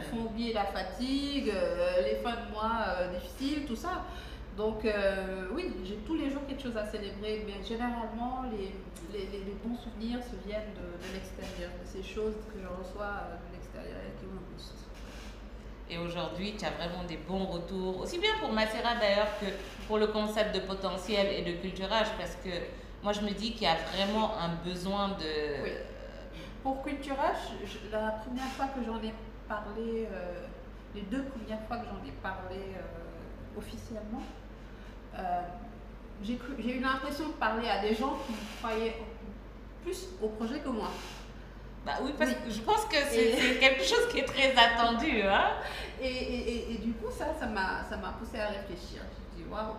te 0.00 0.04
font 0.16 0.22
oublier 0.30 0.54
la 0.54 0.64
fatigue, 0.64 1.50
euh, 1.54 2.00
les 2.02 2.16
fins 2.22 2.36
de 2.46 2.50
mois 2.50 2.72
euh, 2.88 3.12
difficiles, 3.18 3.66
tout 3.66 3.76
ça. 3.76 4.04
Donc 4.56 4.84
euh, 4.86 5.48
oui, 5.52 5.74
j'ai 5.84 5.96
tous 6.06 6.14
les 6.14 6.30
jours 6.30 6.40
quelque 6.48 6.62
chose 6.62 6.76
à 6.76 6.86
célébrer, 6.86 7.44
mais 7.46 7.62
généralement 7.66 8.44
les, 8.50 8.72
les, 9.12 9.26
les- 9.26 9.44
les 9.44 9.56
bons 9.62 9.76
souvenirs 9.76 10.20
se 10.22 10.36
viennent 10.48 10.72
de, 10.74 11.06
de 11.06 11.12
l'extérieur, 11.14 11.70
de 11.82 11.86
ces 11.86 12.02
choses 12.02 12.34
que 12.52 12.58
je 12.62 12.66
reçois 12.66 13.12
de 13.48 13.52
l'extérieur 13.54 13.98
et 14.06 14.18
qui 14.18 14.24
me 14.26 14.38
boostent. 14.52 14.86
Et 15.90 15.98
aujourd'hui, 15.98 16.54
tu 16.58 16.64
as 16.64 16.70
vraiment 16.70 17.04
des 17.04 17.18
bons 17.18 17.44
retours, 17.44 18.00
aussi 18.00 18.18
bien 18.18 18.30
pour 18.40 18.52
Macera 18.52 18.94
d'ailleurs 19.00 19.28
que 19.40 19.46
pour 19.86 19.98
le 19.98 20.06
concept 20.06 20.54
de 20.54 20.60
potentiel 20.60 21.26
et 21.26 21.42
de 21.42 21.58
culturage, 21.60 22.06
parce 22.18 22.36
que 22.36 22.50
moi 23.02 23.12
je 23.12 23.20
me 23.20 23.30
dis 23.32 23.52
qu'il 23.52 23.64
y 23.64 23.66
a 23.66 23.76
vraiment 23.94 24.38
un 24.38 24.54
besoin 24.64 25.08
de. 25.08 25.62
Oui. 25.64 25.70
Pour 26.62 26.82
Culturage, 26.82 27.52
je- 27.64 27.90
la 27.90 28.12
première 28.12 28.46
fois 28.56 28.66
que 28.66 28.84
j'en 28.84 28.98
ai 29.02 29.12
parlé, 29.48 30.08
euh, 30.10 30.46
les 30.94 31.02
deux 31.02 31.24
premières 31.24 31.60
fois 31.66 31.78
que 31.78 31.86
j'en 31.86 32.06
ai 32.06 32.12
parlé 32.22 32.56
euh, 32.76 33.58
officiellement, 33.58 34.22
euh, 35.18 35.40
j'ai 36.22 36.38
eu 36.76 36.80
l'impression 36.80 37.28
de 37.28 37.32
parler 37.32 37.68
à 37.68 37.80
des 37.80 37.94
gens 37.94 38.16
qui 38.26 38.34
croyaient 38.62 38.96
plus 39.82 40.06
au 40.22 40.28
projet 40.28 40.60
que 40.60 40.68
moi. 40.68 40.88
Bah 41.84 41.94
oui, 42.02 42.12
parce 42.16 42.30
Oui. 42.30 42.36
que 42.44 42.50
je 42.50 42.60
pense 42.60 42.84
que 42.84 42.96
c'est 43.10 43.58
quelque 43.58 43.82
chose 43.82 44.06
qui 44.12 44.20
est 44.20 44.24
très 44.24 44.54
attendu. 44.56 45.22
Hein? 45.22 45.50
Et, 46.00 46.06
et- 46.06 46.48
et- 46.54 46.74
et 46.74 46.78
du 46.78 46.92
coup, 46.92 47.10
ça, 47.10 47.26
ça 47.38 47.46
m'a 47.46 48.12
poussé 48.20 48.38
à 48.38 48.46
réfléchir. 48.48 49.02
Je 49.34 49.40
me 49.40 49.44
dis, 49.44 49.50
waouh, 49.50 49.74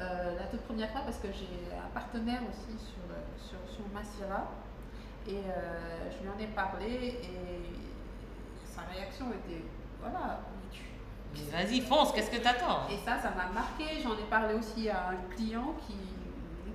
la 0.00 0.44
toute 0.50 0.62
première 0.62 0.90
fois, 0.90 1.02
parce 1.02 1.18
que 1.18 1.28
j'ai 1.28 1.46
un 1.76 1.90
partenaire 1.92 2.40
aussi 2.48 2.72
sur, 2.78 3.04
sur, 3.36 3.58
sur 3.74 3.84
Massira, 3.92 4.50
et 5.28 5.36
euh, 5.36 6.10
je 6.10 6.22
lui 6.22 6.28
en 6.28 6.38
ai 6.38 6.46
parlé, 6.48 7.18
et 7.22 7.72
sa 8.66 8.82
réaction 8.82 9.26
était, 9.30 9.62
voilà, 10.00 10.40
tu- 10.70 11.42
vas-y, 11.50 11.80
fonce, 11.80 12.12
qu'est-ce 12.12 12.30
que 12.30 12.42
t'attends? 12.42 12.88
Et 12.90 12.96
ça, 13.04 13.18
ça 13.20 13.30
m'a 13.30 13.48
marqué. 13.52 13.84
J'en 14.02 14.14
ai 14.14 14.28
parlé 14.28 14.54
aussi 14.54 14.88
à 14.88 15.10
un 15.10 15.34
client 15.34 15.74
qui, 15.86 15.94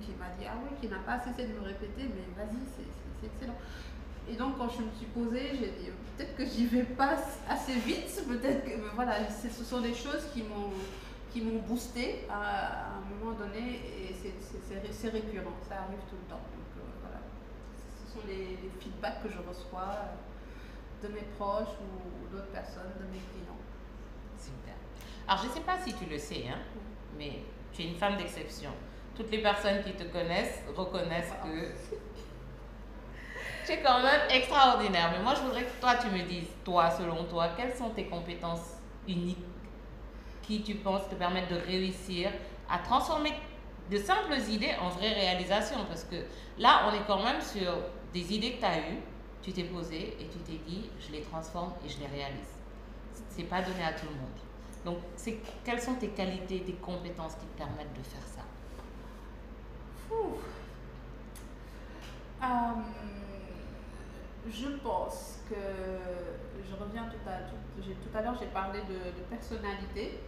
qui 0.04 0.12
m'a 0.18 0.26
dit 0.38 0.46
Ah 0.48 0.54
oui, 0.62 0.76
qui 0.80 0.88
n'a 0.88 0.98
pas 0.98 1.18
cessé 1.20 1.46
de 1.48 1.54
me 1.58 1.64
répéter, 1.64 2.02
mais 2.14 2.24
vas-y, 2.36 2.56
c'est- 2.76 3.26
excellent. 3.26 3.56
Et 4.30 4.34
donc, 4.34 4.58
quand 4.58 4.68
je 4.68 4.82
me 4.82 4.90
suis 4.96 5.06
posée, 5.06 5.50
j'ai 5.52 5.70
dit 5.78 5.90
Peut-être 6.16 6.34
que 6.36 6.44
j'y 6.44 6.66
vais 6.66 6.82
pas 6.82 7.14
assez 7.48 7.74
vite, 7.74 8.10
peut-être 8.26 8.64
que. 8.64 8.70
Voilà, 8.96 9.14
ce 9.30 9.64
sont 9.64 9.80
des 9.80 9.94
choses 9.94 10.26
qui 10.34 10.42
m'ont 10.42 10.72
qui 11.32 11.42
m'ont 11.42 11.60
boosté 11.60 12.24
à, 12.30 12.34
à 12.34 12.86
un 12.96 13.00
moment 13.14 13.36
donné 13.38 13.60
et 13.86 14.14
c'est- 14.20 14.32
c'est 14.40 14.58
c'est 14.66 14.80
ré- 14.80 14.90
c'est 14.90 15.10
récurrent, 15.10 15.52
ça 15.68 15.74
arrive 15.84 16.00
tout 16.10 16.16
le 16.16 16.28
temps. 16.30 16.40
Donc 16.40 16.77
sont 18.08 18.26
les, 18.26 18.58
les 18.62 18.70
feedbacks 18.80 19.22
que 19.22 19.28
je 19.28 19.38
reçois 19.38 19.92
euh, 19.92 21.06
de 21.06 21.12
mes 21.12 21.26
proches 21.38 21.76
ou 21.80 22.34
d'autres 22.34 22.50
personnes, 22.50 22.92
de 22.98 23.04
mes 23.04 23.18
clients. 23.18 23.60
Super. 24.36 24.74
Alors, 25.26 25.42
je 25.42 25.48
ne 25.48 25.52
sais 25.52 25.60
pas 25.60 25.78
si 25.78 25.94
tu 25.94 26.06
le 26.06 26.18
sais, 26.18 26.44
hein, 26.48 26.58
mais 27.16 27.42
tu 27.72 27.82
es 27.82 27.86
une 27.86 27.96
femme 27.96 28.16
d'exception. 28.16 28.70
Toutes 29.14 29.30
les 29.30 29.42
personnes 29.42 29.82
qui 29.82 29.92
te 29.92 30.04
connaissent 30.04 30.62
reconnaissent 30.74 31.32
que 31.44 31.96
tu 33.66 33.72
es 33.72 33.82
quand 33.82 34.02
même 34.02 34.22
extraordinaire. 34.30 35.10
Mais 35.12 35.22
moi, 35.22 35.34
je 35.34 35.42
voudrais 35.42 35.64
que 35.64 35.80
toi, 35.80 35.96
tu 35.96 36.08
me 36.08 36.22
dises, 36.22 36.48
toi, 36.64 36.90
selon 36.90 37.24
toi, 37.24 37.50
quelles 37.56 37.74
sont 37.74 37.90
tes 37.90 38.06
compétences 38.06 38.76
uniques 39.06 39.44
qui, 40.42 40.62
tu 40.62 40.76
penses, 40.76 41.08
te 41.08 41.14
permettent 41.14 41.50
de 41.50 41.60
réussir 41.60 42.30
à 42.70 42.78
transformer 42.78 43.32
de 43.90 43.96
simples 43.98 44.38
idées 44.48 44.74
en 44.80 44.88
vraies 44.88 45.12
réalisations? 45.12 45.84
Parce 45.86 46.04
que 46.04 46.16
là, 46.58 46.88
on 46.88 46.94
est 46.94 47.06
quand 47.06 47.22
même 47.22 47.40
sur 47.40 47.74
des 48.12 48.34
idées 48.34 48.54
que 48.54 48.60
tu 48.60 48.64
as 48.64 48.78
eues, 48.78 49.00
tu 49.42 49.52
t'es 49.52 49.64
posé 49.64 50.16
et 50.20 50.28
tu 50.28 50.38
t'es 50.38 50.58
dit, 50.66 50.90
je 51.00 51.12
les 51.12 51.22
transforme 51.22 51.72
et 51.84 51.88
je 51.88 51.98
les 52.00 52.06
réalise. 52.06 52.54
C'est 53.30 53.44
pas 53.44 53.62
donné 53.62 53.82
à 53.84 53.92
tout 53.92 54.06
le 54.06 54.14
monde. 54.14 54.38
Donc, 54.84 54.98
c'est, 55.16 55.38
quelles 55.64 55.80
sont 55.80 55.94
tes 55.94 56.08
qualités, 56.08 56.60
tes 56.62 56.74
compétences 56.74 57.34
qui 57.34 57.46
te 57.46 57.58
permettent 57.58 57.96
de 57.96 58.02
faire 58.02 58.26
ça? 58.26 58.42
Euh, 62.40 62.46
je 64.48 64.68
pense 64.82 65.40
que 65.50 65.56
je 65.56 66.74
reviens 66.82 67.04
tout 67.04 67.28
à 67.28 67.38
tout, 67.42 67.82
tout 67.82 68.16
à 68.16 68.22
l'heure 68.22 68.36
j'ai 68.38 68.46
parlé 68.46 68.80
de, 68.82 69.22
personnalité. 69.28 70.20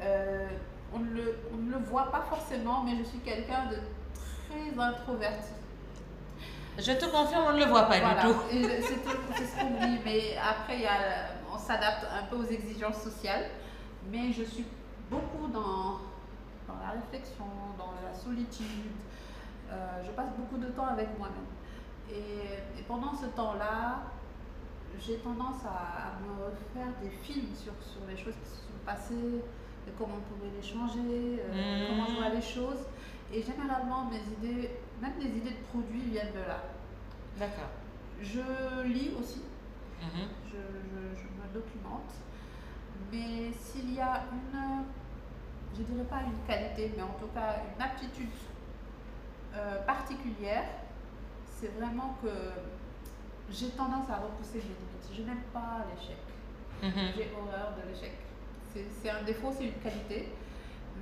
Euh, 0.00 0.48
on, 0.94 1.00
le, 1.00 1.38
on 1.52 1.56
ne 1.56 1.72
le 1.72 1.78
voit 1.78 2.10
pas 2.10 2.22
forcément, 2.22 2.82
mais 2.82 2.96
je 2.96 3.04
suis 3.04 3.18
quelqu'un 3.18 3.66
de 3.66 3.76
très 4.48 4.82
introverti. 4.82 5.59
Je 6.80 6.92
te 6.92 7.04
confirme, 7.06 7.44
on 7.48 7.52
ne 7.52 7.58
le 7.64 7.66
voit 7.70 7.82
pas 7.84 7.98
Voilà. 8.00 8.22
du 8.22 8.28
tout. 8.32 8.40
C'est 8.50 9.44
ce 9.46 9.56
qu'on 9.60 9.70
dit, 9.86 9.98
mais 10.04 10.36
après 10.38 10.76
il 10.76 10.82
y 10.82 10.86
a, 10.86 11.28
on 11.52 11.58
s'adapte 11.58 12.06
un 12.18 12.24
peu 12.26 12.36
aux 12.36 12.44
exigences 12.46 13.02
sociales. 13.02 13.46
Mais 14.10 14.32
je 14.32 14.44
suis 14.44 14.64
beaucoup 15.10 15.46
dans, 15.48 16.00
dans 16.66 16.80
la 16.82 16.92
réflexion, 17.00 17.44
dans 17.76 17.92
la 18.02 18.14
solitude. 18.18 18.66
Euh, 19.70 20.02
je 20.04 20.10
passe 20.12 20.30
beaucoup 20.38 20.56
de 20.56 20.68
temps 20.72 20.86
avec 20.86 21.08
moi-même. 21.18 21.50
Et, 22.10 22.78
et 22.80 22.82
pendant 22.88 23.14
ce 23.14 23.26
temps-là, 23.26 24.00
j'ai 24.98 25.16
tendance 25.18 25.62
à, 25.64 26.08
à 26.08 26.10
me 26.24 26.44
refaire 26.46 26.92
des 27.02 27.10
films 27.10 27.54
sur, 27.54 27.72
sur 27.80 28.00
les 28.08 28.16
choses 28.16 28.34
qui 28.42 28.48
se 28.50 28.56
sont 28.56 28.80
passées, 28.84 29.44
comment 29.98 30.14
on 30.16 30.34
pouvait 30.34 30.50
les 30.56 30.66
changer, 30.66 31.42
euh, 31.44 31.52
Mhm. 31.82 31.88
comment 31.88 32.06
je 32.08 32.16
vois 32.16 32.28
les 32.30 32.42
choses. 32.42 32.82
Et 33.32 33.42
généralement, 33.42 34.06
mes 34.10 34.18
idées, 34.48 34.70
même 35.00 35.12
les 35.18 35.28
idées 35.38 35.50
de 35.50 35.64
produits 35.70 36.00
viennent 36.10 36.32
de 36.32 36.46
là. 36.46 36.62
D'accord. 37.38 37.70
Je 38.22 38.82
lis 38.86 39.12
aussi, 39.18 39.42
Mhm. 40.02 40.28
je, 40.46 40.56
je- 40.56 41.16
je 41.20 41.24
me 41.24 41.54
documente. 41.54 42.12
Mais 43.12 43.50
s'il 43.58 43.94
y 43.94 44.00
a 44.00 44.24
une, 44.32 44.84
je 45.76 45.82
dirais 45.82 46.04
pas 46.04 46.20
une 46.22 46.46
qualité, 46.46 46.92
mais 46.96 47.02
en 47.02 47.14
tout 47.18 47.28
cas 47.34 47.56
une 47.76 47.82
aptitude 47.82 48.28
euh, 49.54 49.82
particulière, 49.84 50.64
c'est 51.58 51.74
vraiment 51.78 52.16
que 52.22 52.28
j'ai 53.50 53.70
tendance 53.70 54.08
à 54.10 54.16
repousser 54.16 54.58
mes 54.58 54.62
limites. 54.62 55.10
Je 55.12 55.22
n'aime 55.22 55.42
pas 55.52 55.84
l'échec. 55.90 56.18
Mhm. 56.82 57.12
J'ai 57.16 57.30
horreur 57.36 57.74
de 57.76 57.88
l'échec. 57.90 58.12
C'est 58.72 58.86
c'est 59.02 59.10
un 59.10 59.22
défaut, 59.24 59.52
c'est 59.56 59.64
une 59.66 59.74
qualité. 59.82 60.28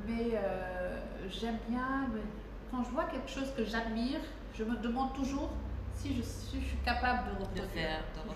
Mais 0.07 0.31
euh, 0.35 0.99
j'aime 1.29 1.59
bien, 1.69 2.09
me- 2.13 2.23
quand 2.71 2.85
je 2.85 2.91
vois 2.91 3.05
quelque 3.05 3.29
chose 3.31 3.53
que 3.57 3.65
j'admire, 3.65 4.21
je 4.55 4.65
me 4.65 4.77
demande 4.77 5.15
toujours 5.15 5.51
si 5.95 6.15
je, 6.17 6.23
si 6.23 6.61
je 6.61 6.67
suis 6.67 6.77
capable 6.79 7.31
de 7.31 7.35
De 7.35 7.41
reproduire. 7.45 7.69
faire, 7.71 8.01
de. 8.15 8.29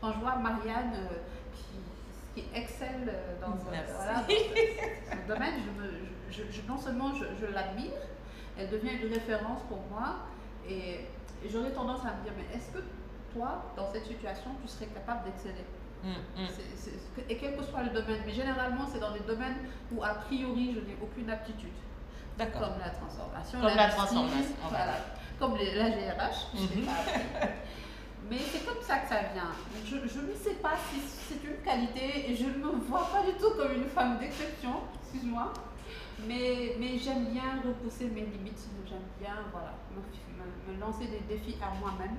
Quand 0.00 0.12
je 0.12 0.18
vois 0.18 0.36
Marianne 0.36 0.92
euh, 0.94 1.16
qui, 1.54 2.42
qui 2.42 2.48
excelle 2.54 3.08
euh, 3.08 3.40
dans, 3.40 3.52
voilà, 3.56 3.82
dans 3.82 4.28
ce, 4.28 4.32
ce 5.22 5.28
domaine, 5.28 5.54
je 5.64 5.70
me, 5.82 5.90
je, 6.30 6.42
je- 6.52 6.62
non 6.68 6.76
seulement 6.78 7.12
je, 7.14 7.46
l'admire, 7.52 7.92
elle 8.58 8.68
devient 8.70 8.92
une 9.02 9.12
référence 9.12 9.62
pour 9.68 9.80
moi. 9.90 10.16
Et, 10.68 11.06
et 11.44 11.48
j'aurais 11.50 11.70
tendance 11.72 12.00
à 12.00 12.14
me 12.16 12.22
dire, 12.24 12.32
mais 12.36 12.56
est-ce 12.56 12.70
que 12.72 12.82
toi, 13.32 13.64
dans 13.76 13.90
cette 13.92 14.06
situation, 14.06 14.50
tu 14.62 14.68
serais 14.68 14.86
capable 14.86 15.24
d'exceller? 15.24 15.64
Mm, 16.04 16.42
mm. 16.42 16.46
Et 17.30 17.36
quel 17.38 17.56
que 17.56 17.62
soit 17.64 17.82
le 17.82 17.90
domaine, 17.90 18.20
mais 18.26 18.32
généralement, 18.32 18.86
c'est 18.92 19.00
dans 19.00 19.12
des 19.12 19.20
domaines 19.20 19.56
où, 19.92 20.02
a 20.04 20.14
priori, 20.14 20.74
je 20.74 20.80
n'ai 20.80 20.96
aucune 21.02 21.30
aptitude. 21.30 21.72
Comme 22.38 22.78
la 22.78 22.90
transformation. 22.90 23.58
Comme 23.60 23.68
la 23.68 23.74
l'industrie, 23.76 24.06
transformation, 24.06 24.54
Voilà. 24.68 24.94
Comme 25.38 25.56
les, 25.56 25.74
la 25.74 25.90
GRH, 25.90 26.46
je 26.54 26.60
Mhm. 26.80 26.84
pas. 26.86 27.46
Mais 28.28 28.38
c'est 28.50 28.64
comme 28.66 28.82
ça 28.82 28.98
que 28.98 29.08
ça 29.08 29.20
vient. 29.32 29.52
Je, 29.84 29.96
je 30.08 30.20
ne 30.20 30.34
sais 30.34 30.54
pas 30.54 30.74
si 30.90 31.00
c'est 31.00 31.44
une 31.48 31.58
qualité 31.64 32.30
et 32.30 32.34
je 32.34 32.44
ne 32.44 32.56
me 32.58 32.72
vois 32.88 33.08
pas 33.12 33.22
du 33.22 33.32
tout 33.38 33.50
comme 33.56 33.72
une 33.74 33.88
femme 33.88 34.18
d'exception, 34.18 34.80
excuse-moi. 35.00 35.52
Mais, 36.26 36.74
mais 36.80 36.98
j'aime 36.98 37.26
bien 37.26 37.60
repousser 37.64 38.06
mes 38.06 38.22
limites, 38.22 38.58
j'aime 38.88 38.98
bien 39.20 39.36
voilà, 39.52 39.74
me, 39.94 40.80
lancer 40.80 41.06
des 41.06 41.20
défis 41.28 41.56
à 41.62 41.74
moi-même. 41.78 42.16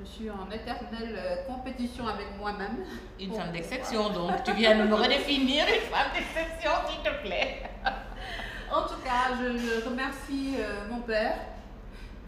Je 0.00 0.04
suis 0.06 0.30
en 0.30 0.50
éternelle 0.50 1.14
euh, 1.16 1.44
compétition 1.46 2.06
avec 2.08 2.26
moi-même. 2.38 2.84
Une 3.20 3.32
femme 3.32 3.52
d'exception, 3.52 4.10
donc 4.10 4.42
tu 4.44 4.52
viens 4.52 4.76
de 4.78 4.84
me 4.88 4.94
redéfinir 4.94 5.64
une 5.66 5.88
femme 5.90 6.08
d'exception, 6.14 6.70
s'il 6.88 7.02
te 7.02 7.22
plaît. 7.22 7.62
En 8.72 8.82
tout 8.82 9.00
cas, 9.04 9.34
je, 9.40 9.58
je 9.58 9.88
remercie 9.88 10.54
euh, 10.58 10.88
mon 10.90 11.00
père 11.00 11.36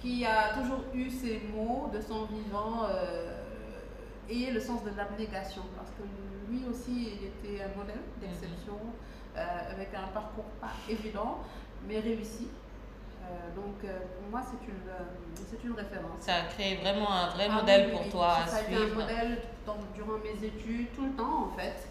qui 0.01 0.27
a 0.27 0.55
toujours 0.55 0.81
eu 0.93 1.09
ces 1.11 1.41
mots 1.55 1.89
de 1.93 2.01
son 2.01 2.25
vivant 2.25 2.85
euh, 2.91 3.33
et 4.29 4.51
le 4.51 4.59
sens 4.61 4.83
de 4.83 4.91
l'abnégation 4.97 5.63
parce 5.77 5.91
que 5.91 6.03
lui 6.51 6.65
aussi 6.69 7.13
il 7.21 7.27
était 7.29 7.63
un 7.63 7.77
modèle 7.79 8.01
d'exception 8.21 8.77
euh, 9.37 9.41
avec 9.71 9.91
un 9.95 10.09
parcours 10.09 10.45
pas 10.61 10.73
évident 10.89 11.39
mais 11.87 12.01
réussi. 12.01 12.49
Donc 13.55 13.79
pour 13.81 14.31
moi 14.31 14.41
c'est 14.45 14.67
une, 14.67 15.47
c'est 15.49 15.65
une 15.65 15.75
référence. 15.75 16.21
Ça 16.21 16.35
a 16.35 16.43
créé 16.43 16.77
vraiment 16.77 17.11
un 17.13 17.29
vrai 17.31 17.47
Ah 17.51 17.55
modèle 17.55 17.91
oui, 17.91 17.97
pour 17.97 18.09
toi 18.11 18.33
à 18.43 18.47
Ça 18.47 18.57
a 18.57 18.61
été 18.63 18.75
un 18.75 18.79
suivre. 18.79 18.97
modèle 19.01 19.39
dans- 19.65 19.77
durant 19.95 20.19
mes 20.19 20.45
études, 20.47 20.93
tout 20.95 21.05
le 21.07 21.13
temps 21.13 21.45
en 21.45 21.57
fait. 21.57 21.89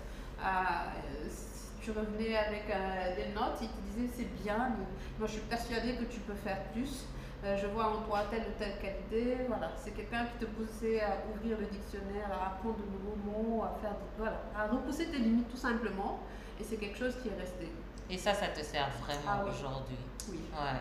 Tu 1.81 1.91
revenais 1.91 2.37
avec 2.37 2.63
euh, 2.69 3.15
des 3.15 3.33
notes, 3.33 3.57
il 3.61 3.67
te 3.69 3.81
disait 3.89 4.09
c'est 4.15 4.43
bien, 4.43 4.69
mais 4.77 4.85
moi 5.19 5.27
je 5.27 5.33
suis 5.33 5.41
persuadée 5.41 5.95
que 5.95 6.03
tu 6.05 6.19
peux 6.21 6.33
faire 6.35 6.61
plus. 6.73 7.05
Euh, 7.43 7.57
je 7.57 7.65
vois 7.65 7.87
en 7.97 8.01
toi 8.03 8.21
telle 8.29 8.41
ou 8.43 8.53
telle 8.59 8.77
qualité. 8.79 9.37
Voilà, 9.47 9.71
c'est 9.75 9.91
quelqu'un 9.91 10.25
qui 10.25 10.45
te 10.45 10.49
poussait 10.51 11.01
à 11.01 11.17
ouvrir 11.33 11.57
le 11.57 11.65
dictionnaire, 11.65 12.29
à 12.31 12.53
apprendre 12.53 12.77
de 12.77 12.85
nouveaux 12.85 13.17
mots, 13.25 13.63
à 13.63 13.75
faire, 13.81 13.91
des- 13.93 14.17
voilà, 14.19 14.41
à 14.55 14.67
repousser 14.67 15.07
tes 15.07 15.17
limites 15.17 15.49
tout 15.49 15.57
simplement. 15.57 16.19
Et 16.59 16.63
c'est 16.63 16.77
quelque 16.77 16.99
chose 16.99 17.15
qui 17.23 17.29
est 17.29 17.39
resté. 17.39 17.71
Et 18.11 18.17
ça, 18.17 18.35
ça 18.35 18.49
te 18.49 18.61
sert 18.61 18.89
vraiment 19.01 19.21
Ah 19.27 19.41
oui. 19.43 19.49
aujourd'hui. 19.49 19.97
Oui, 20.29 20.39
Ouais. 20.53 20.79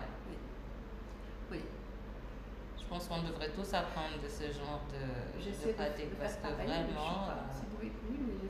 oui. 1.53 1.61
Je 2.79 2.85
pense 2.85 3.07
qu'on 3.09 3.23
devrait 3.23 3.51
tous 3.51 3.73
apprendre 3.73 4.21
de 4.23 4.29
ce 4.29 4.43
genre 4.53 4.83
de, 4.93 5.41
de 5.41 5.51
de, 5.69 5.73
pratique 5.73 6.11
de 6.11 6.15
parce 6.17 6.35
que 6.35 6.49
vraiment. 6.53 7.29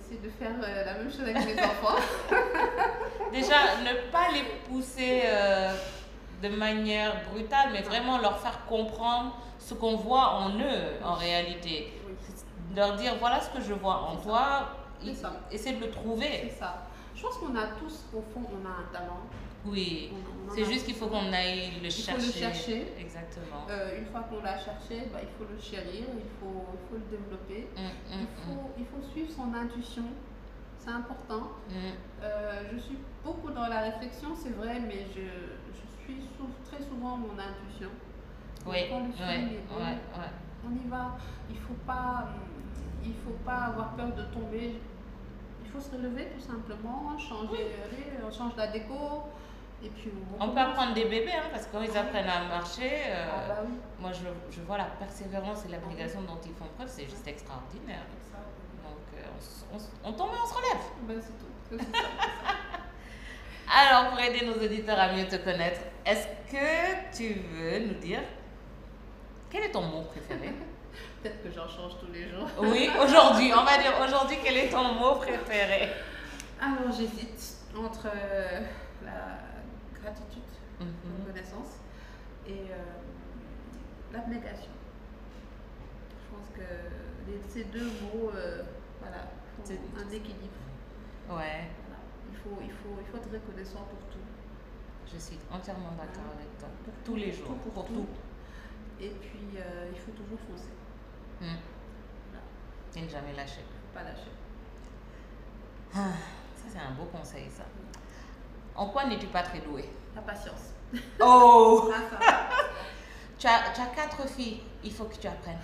J'essaie 0.00 0.20
de 0.22 0.28
faire 0.30 0.52
euh, 0.62 0.84
la 0.84 0.94
même 0.94 1.10
chose 1.10 1.20
avec 1.22 1.36
mes 1.36 1.62
enfants. 1.62 1.98
Déjà, 3.32 3.56
ne 3.82 4.10
pas 4.10 4.30
les 4.32 4.42
pousser 4.68 5.22
euh, 5.24 5.74
de 6.42 6.48
manière 6.48 7.22
brutale, 7.30 7.70
mais 7.72 7.82
vraiment 7.82 8.18
leur 8.18 8.38
faire 8.40 8.64
comprendre 8.66 9.36
ce 9.58 9.74
qu'on 9.74 9.96
voit 9.96 10.30
en 10.34 10.50
eux 10.58 10.98
en 11.04 11.14
réalité. 11.14 11.92
Oui. 12.06 12.14
Leur 12.74 12.96
dire 12.96 13.14
voilà 13.18 13.40
ce 13.40 13.50
que 13.50 13.62
je 13.62 13.72
vois 13.74 13.96
en 13.96 14.16
toi, 14.16 14.68
essaie 15.50 15.72
de 15.72 15.80
le 15.80 15.86
C'est 15.86 15.90
trouver. 15.90 16.52
ça. 16.58 16.86
Je 17.14 17.22
pense 17.22 17.36
qu'on 17.38 17.54
a 17.56 17.66
tous, 17.78 18.04
au 18.14 18.22
fond, 18.32 18.46
on 18.50 18.66
a 18.66 18.70
un 18.70 18.92
talent. 18.92 19.20
Oui, 19.66 20.10
c'est 20.54 20.64
juste 20.64 20.86
qu'il 20.86 20.94
faut 20.94 21.08
qu'on 21.08 21.30
aille 21.34 21.72
le 21.82 21.86
Il 21.88 21.92
faut 21.92 22.02
chercher. 22.02 22.26
le 22.26 22.32
chercher. 22.32 22.92
Exactement. 22.98 23.66
Euh, 23.68 23.98
une 23.98 24.06
fois 24.06 24.20
qu'on 24.20 24.42
l'a 24.42 24.56
cherché, 24.56 25.06
bah, 25.12 25.18
il 25.20 25.28
faut 25.36 25.44
le 25.52 25.60
chérir, 25.60 26.04
il 26.14 26.30
faut, 26.40 26.64
faut 26.88 26.94
le 26.96 27.04
développer. 27.14 27.68
Mm, 27.76 28.09
faut, 29.02 29.10
suivre 29.12 29.30
son 29.30 29.54
intuition. 29.54 30.04
C'est 30.78 30.90
important. 30.90 31.48
mm, 31.68 31.74
mm. 31.74 31.92
Euh, 32.22 32.62
je 32.72 32.78
suis 32.78 32.98
beaucoup 33.24 33.50
dans 33.50 33.66
la 33.68 33.80
réflexion, 33.80 34.30
c'est 34.34 34.50
vrai, 34.56 34.80
mais 34.80 35.06
je, 35.14 35.20
je 35.20 36.04
suis 36.04 36.20
sou- 36.36 36.48
très 36.70 36.82
souvent 36.82 37.16
mon 37.16 37.32
intuition. 37.38 37.90
Oui, 38.66 38.88
bon, 38.90 39.04
ouais, 39.06 39.58
ouais. 39.76 40.30
on 40.66 40.72
y 40.74 40.88
va. 40.88 41.16
Il 41.50 41.56
faut 41.58 41.76
pas, 41.86 42.28
il 43.04 43.14
faut 43.24 43.36
pas 43.44 43.56
avoir 43.70 43.90
peur 43.94 44.08
de 44.14 44.22
tomber. 44.34 44.80
Il 45.64 45.70
faut 45.70 45.80
se 45.80 45.92
relever 45.94 46.26
tout 46.34 46.40
simplement, 46.40 47.16
changer, 47.18 47.70
on 48.26 48.30
change 48.32 48.56
la 48.56 48.66
déco 48.68 49.22
et 49.82 49.88
puis 49.88 50.10
on, 50.38 50.44
On 50.44 50.48
peut 50.50 50.58
apprendre 50.60 50.94
des 50.94 51.04
bébés, 51.04 51.32
hein, 51.32 51.48
parce 51.52 51.66
que 51.66 51.72
quand 51.72 51.82
ils 51.82 51.96
apprennent 51.96 52.28
à 52.28 52.44
marcher, 52.48 52.90
euh, 53.06 53.26
Ah 53.32 53.48
bah 53.48 53.60
oui. 53.66 53.74
moi 54.00 54.10
je, 54.12 54.24
je 54.50 54.60
vois 54.62 54.76
la 54.78 54.84
persévérance 54.86 55.64
et 55.64 55.68
l'abnégation 55.68 56.22
dont 56.22 56.38
ils 56.44 56.52
font 56.54 56.66
preuve, 56.76 56.88
c'est 56.88 57.04
juste 57.04 57.26
extraordinaire. 57.28 58.02
On, 59.72 59.76
s- 59.76 59.90
on 60.04 60.12
tombe 60.12 60.30
et 60.34 60.38
on 60.42 60.46
se 60.46 60.54
relève. 60.54 60.82
Ben, 61.02 61.20
c'est 61.70 61.78
tout. 61.78 61.84
Alors 63.72 64.10
pour 64.10 64.18
aider 64.20 64.44
nos 64.46 64.54
auditeurs 64.54 64.98
à 64.98 65.12
mieux 65.12 65.26
te 65.26 65.36
connaître, 65.36 65.80
est-ce 66.04 66.26
que 66.50 67.16
tu 67.16 67.34
veux 67.34 67.78
nous 67.86 67.94
dire 68.00 68.20
quel 69.50 69.64
est 69.64 69.70
ton 69.70 69.82
mot 69.82 70.02
préféré? 70.02 70.52
Peut-être 71.22 71.42
que 71.42 71.50
j'en 71.50 71.68
change 71.68 71.92
tous 72.00 72.10
les 72.12 72.28
jours. 72.28 72.48
Oui, 72.58 72.88
aujourd'hui, 73.02 73.52
on 73.54 73.62
va 73.64 73.78
dire 73.78 73.92
aujourd'hui 74.04 74.36
quel 74.42 74.56
est 74.56 74.68
ton 74.70 74.94
mot 74.94 75.16
préféré? 75.16 75.88
Alors 76.60 76.90
j'hésite 76.92 77.56
entre 77.76 78.06
euh, 78.06 78.60
la 79.04 80.00
gratitude, 80.00 80.42
la 80.80 80.86
Mhm. 80.86 80.92
reconnaissance 81.26 81.78
et 82.48 82.52
euh, 82.70 84.12
l'abnégation. 84.12 84.70
Je 86.10 86.34
pense 86.36 86.48
que 86.56 87.48
ces 87.48 87.64
deux 87.64 87.84
mots, 87.84 88.30
euh, 88.34 88.62
voilà, 89.00 89.22
un 89.98 90.10
équilibre. 90.10 90.60
Ouais, 91.28 91.68
Voilà. 91.86 92.00
Il, 92.30 92.36
faut, 92.38 92.58
il, 92.62 92.70
faut, 92.70 92.96
il 93.00 93.06
faut 93.06 93.16
être 93.18 93.32
reconnaissant 93.32 93.80
pour 93.90 93.98
tout. 94.10 94.18
je 95.12 95.18
suis 95.18 95.38
entièrement 95.50 95.92
d'accord 95.92 96.32
avec 96.36 96.58
toi. 96.58 96.68
Pour 96.84 96.94
Tous 97.04 97.16
les 97.16 97.32
jours, 97.32 97.54
pour 97.74 97.84
tout. 97.86 98.06
Et 99.00 99.08
puis 99.10 99.56
euh, 99.56 99.88
il 99.92 99.98
faut 99.98 100.12
toujours 100.12 100.38
foncer, 100.40 100.68
Mm. 101.40 101.56
Voilà. 102.30 102.44
Et 102.96 103.02
ne 103.02 103.08
jamais 103.08 103.32
lâcher. 103.32 103.64
pas 103.94 104.02
lâcher. 104.02 104.30
Ah, 105.94 106.12
ça 106.54 106.64
c'est 106.68 106.78
un 106.78 106.90
beau 106.92 107.04
conseil 107.06 107.48
ça. 107.50 107.64
En 108.74 108.88
quoi 108.88 109.06
n'es-tu 109.06 109.26
pas 109.28 109.42
très 109.42 109.60
douée? 109.60 109.88
La 110.14 110.22
patience. 110.22 110.74
Oh 111.20 111.90
Ah, 112.20 112.48
tu 113.38 113.46
as, 113.46 113.72
tu 113.74 113.80
as 113.80 113.86
quatre 113.86 114.28
filles, 114.28 114.60
il 114.84 114.92
faut 114.92 115.04
que 115.06 115.16
tu 115.16 115.26
apprennes. 115.26 115.58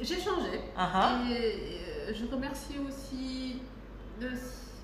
J'ai 0.00 0.18
changé. 0.20 0.60
Ah. 0.76 1.20
Et 1.30 1.80
je 2.12 2.24
remercie 2.26 2.78
aussi 2.86 3.62
le 4.20 4.30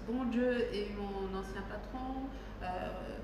bon 0.09 0.25
Dieu 0.25 0.67
et 0.75 0.91
mon 0.97 1.39
ancien 1.39 1.63
patron 1.63 2.29
euh, 2.63 2.67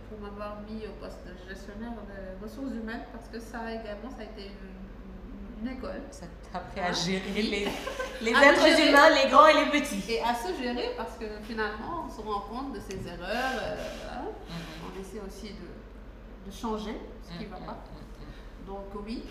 pour 0.09 0.19
m'avoir 0.21 0.61
mis 0.69 0.87
au 0.87 0.93
poste 1.03 1.21
de 1.27 1.49
gestionnaire 1.49 1.93
de 1.93 2.45
ressources 2.45 2.73
humaines 2.73 3.05
parce 3.13 3.29
que 3.29 3.39
ça 3.41 3.71
également, 3.73 4.11
ça 4.11 4.21
a 4.21 4.25
été 4.25 4.47
une, 4.51 5.67
une 5.69 5.77
école. 5.77 6.03
Ça 6.11 6.27
t'a 6.53 6.59
appris 6.59 6.81
à 6.81 6.87
Ah. 6.89 6.93
gérer 6.93 7.43
les, 7.43 7.63
êtres 8.31 8.67
gérer. 8.67 8.89
humains, 8.91 9.11
les 9.11 9.29
grands 9.31 9.47
et 9.47 9.65
les 9.65 9.71
petits. 9.81 10.05
Et 10.13 10.21
à 10.23 10.35
se 10.35 10.55
gérer 10.61 10.91
parce 10.97 11.17
que 11.17 11.25
finalement, 11.43 12.07
on 12.07 12.11
se 12.11 12.21
rend 12.21 12.41
compte 12.41 12.73
de 12.75 12.81
ses 12.81 13.07
erreurs. 13.09 13.61
euh, 13.63 13.77
voilà. 14.05 14.23
Mhm. 14.23 14.57
On 14.97 15.01
essaie 15.01 15.21
aussi 15.27 15.55
de, 15.55 16.51
de 16.51 16.53
changer 16.55 16.97
ce 17.23 17.37
qui 17.39 17.45
ne 17.47 17.51
va 17.51 17.59
Mhm, 17.61 17.67
pas. 17.67 17.73
mhm, 17.73 18.67
Donc 18.67 19.05
oui, 19.05 19.25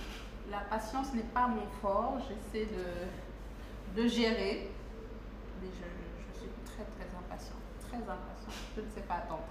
la 0.51 0.60
patience 0.60 1.13
n'est 1.13 1.21
pas 1.34 1.47
mon 1.47 1.65
fort. 1.82 2.17
J'essaie 2.28 2.65
de, 2.65 2.84
de 3.95 4.08
gérer. 4.08 4.71
Mais 5.62 5.67
je, 5.67 5.86
je 6.34 6.39
suis 6.39 6.49
très 6.65 6.84
très 6.84 7.10
impatiente. 7.17 7.62
Très 7.88 7.97
impatiente. 7.97 8.55
Je 8.75 8.81
ne 8.81 8.89
sais 8.89 9.01
pas 9.01 9.15
attendre. 9.15 9.47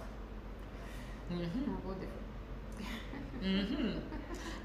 mhm, 1.30 1.78
gros 1.82 1.94
défaut. 1.94 2.12
Mhm. 3.42 4.00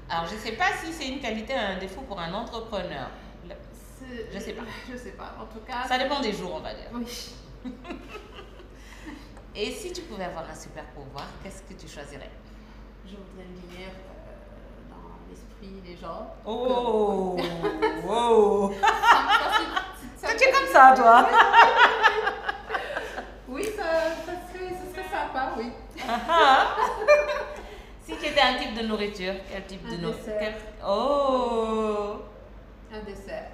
Alors, 0.08 0.26
je 0.26 0.34
ne 0.34 0.40
sais 0.40 0.52
pas 0.52 0.72
si 0.82 0.92
c'est 0.92 1.08
une 1.08 1.20
qualité 1.20 1.54
ou 1.54 1.58
un 1.58 1.78
défaut 1.78 2.02
pour 2.02 2.18
un 2.18 2.32
entrepreneur. 2.32 3.10
Je 4.32 4.38
sais 4.38 4.52
pas. 4.54 4.62
Je 4.90 4.96
sais 4.96 5.12
pas. 5.12 5.36
En 5.38 5.46
tout 5.46 5.60
cas. 5.60 5.84
Ça 5.86 5.98
dépend 5.98 6.20
des 6.20 6.32
jours, 6.32 6.54
on 6.54 6.60
va 6.60 6.74
dire. 6.74 6.88
Oui. 6.92 7.06
Et 9.54 9.70
si 9.72 9.92
tu 9.92 10.02
pouvais 10.02 10.24
avoir 10.24 10.48
un 10.48 10.54
super 10.54 10.84
pouvoir, 10.86 11.26
qu'est-ce 11.42 11.62
que 11.62 11.74
tu 11.78 11.86
choisirais? 11.88 12.30
Je 13.04 13.10
voudrais 13.16 13.46
lire 13.76 13.90
des 15.66 15.96
gens. 15.96 16.34
Oh 16.44 17.36
Wow 18.04 18.72
Ça 18.80 18.86
me 19.22 19.28
facilite- 19.28 19.76
ça 20.16 20.26
Toi, 20.26 20.34
me 20.34 20.38
tu 20.38 20.44
es 20.44 20.52
comme 20.52 20.72
ça, 20.72 20.92
toi 20.96 21.28
Oui, 23.48 23.64
ça, 23.76 23.82
ça 24.24 24.32
serait, 24.52 24.70
ça 24.74 24.90
serait 24.94 25.08
sympa, 25.10 25.52
oui. 25.56 25.72
Ah. 26.08 26.76
Si 28.02 28.16
tu 28.16 28.26
étais 28.26 28.40
un 28.40 28.54
type 28.58 28.74
de 28.74 28.82
nourriture, 28.86 29.34
quel 29.50 29.64
type 29.66 29.82
Un 29.86 29.90
de 29.92 29.96
nourriture 30.02 30.24
dessert. 30.26 30.54
Oh 30.86 32.16
Un 32.92 33.00
dessert. 33.04 33.46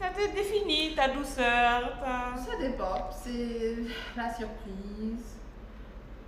Ça 0.00 0.08
te 0.08 0.34
définit, 0.34 0.94
ta 0.94 1.08
douceur, 1.08 1.98
ta... 2.00 2.36
Ça 2.42 2.56
dépend. 2.60 3.08
C'est 3.12 3.76
la 4.16 4.28
surprise, 4.32 5.36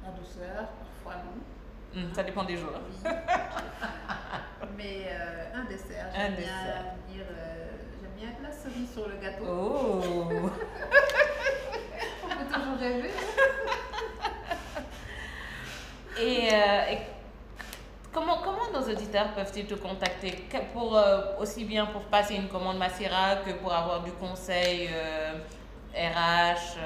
la 0.04 0.10
douceur, 0.12 0.68
parfois 1.04 1.22
non. 1.24 1.36
Hmm, 2.00 2.12
ça 2.14 2.22
dépend 2.22 2.44
des 2.44 2.56
jours. 2.56 2.70
Mais 4.76 5.06
euh, 5.10 5.54
un 5.60 5.64
dessert. 5.64 6.06
J'aime 6.14 6.34
bien 6.34 6.46
euh, 7.20 7.68
j'aime 8.00 8.10
bien 8.18 8.28
la 8.42 8.50
cerise 8.52 8.92
sur 8.92 9.08
le 9.08 9.16
gâteau. 9.16 9.44
Oh 9.46 10.00
On 12.24 12.28
peut 12.28 12.52
toujours 12.52 12.78
rêver. 12.78 13.10
Et, 16.18 16.48
euh, 16.50 16.92
et 16.92 16.98
comment, 18.10 18.38
comment 18.42 18.70
nos 18.72 18.80
auditeurs 18.90 19.32
peuvent-ils 19.34 19.66
te 19.66 19.74
contacter? 19.74 20.46
Pour, 20.72 20.98
Aussi 21.38 21.64
bien 21.66 21.84
pour 21.86 22.00
passer 22.04 22.36
une 22.36 22.48
commande 22.48 22.78
Massira 22.78 23.36
que 23.44 23.50
pour 23.52 23.70
avoir 23.72 24.02
du 24.02 24.12
conseil 24.12 24.88
RH, 25.94 26.78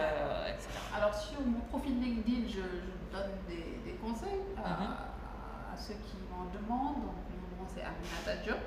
etc. 0.48 0.68
Alors 0.96 1.14
sur 1.14 1.40
mon 1.42 1.60
profil 1.60 2.00
LinkedIn, 2.00 2.48
je, 2.48 2.54
je 2.54 3.16
donne 3.16 3.30
des, 3.48 3.78
des 3.88 3.96
conseils 3.98 4.40
à, 4.56 4.68
Mhm. 4.68 4.88
à 5.74 5.76
ceux 5.76 5.94
qui 5.94 6.16
m'en 6.28 6.46
demandent. 6.52 7.14
C'est 7.80 7.86
Aminata 7.86 8.42
Diop. 8.44 8.58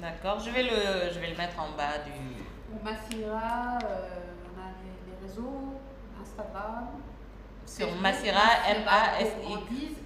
D'accord, 0.00 0.38
je, 0.40 0.50
vais 0.50 0.62
le- 0.62 1.10
je 1.12 1.18
vais 1.18 1.30
le 1.30 1.36
mettre 1.36 1.58
en 1.60 1.70
bas 1.76 1.98
du... 2.04 2.12
Ou 2.72 2.78
Massira, 2.84 3.78
euh, 3.82 4.08
on 4.46 4.60
a 4.60 4.70
les, 4.80 4.94
les 5.10 5.16
réseaux, 5.26 5.74
Instagram. 6.22 6.88
Sur 7.66 7.94
Massira, 7.96 8.68
M-A-S-I. 8.68 9.42
Gourmandise, 9.42 9.96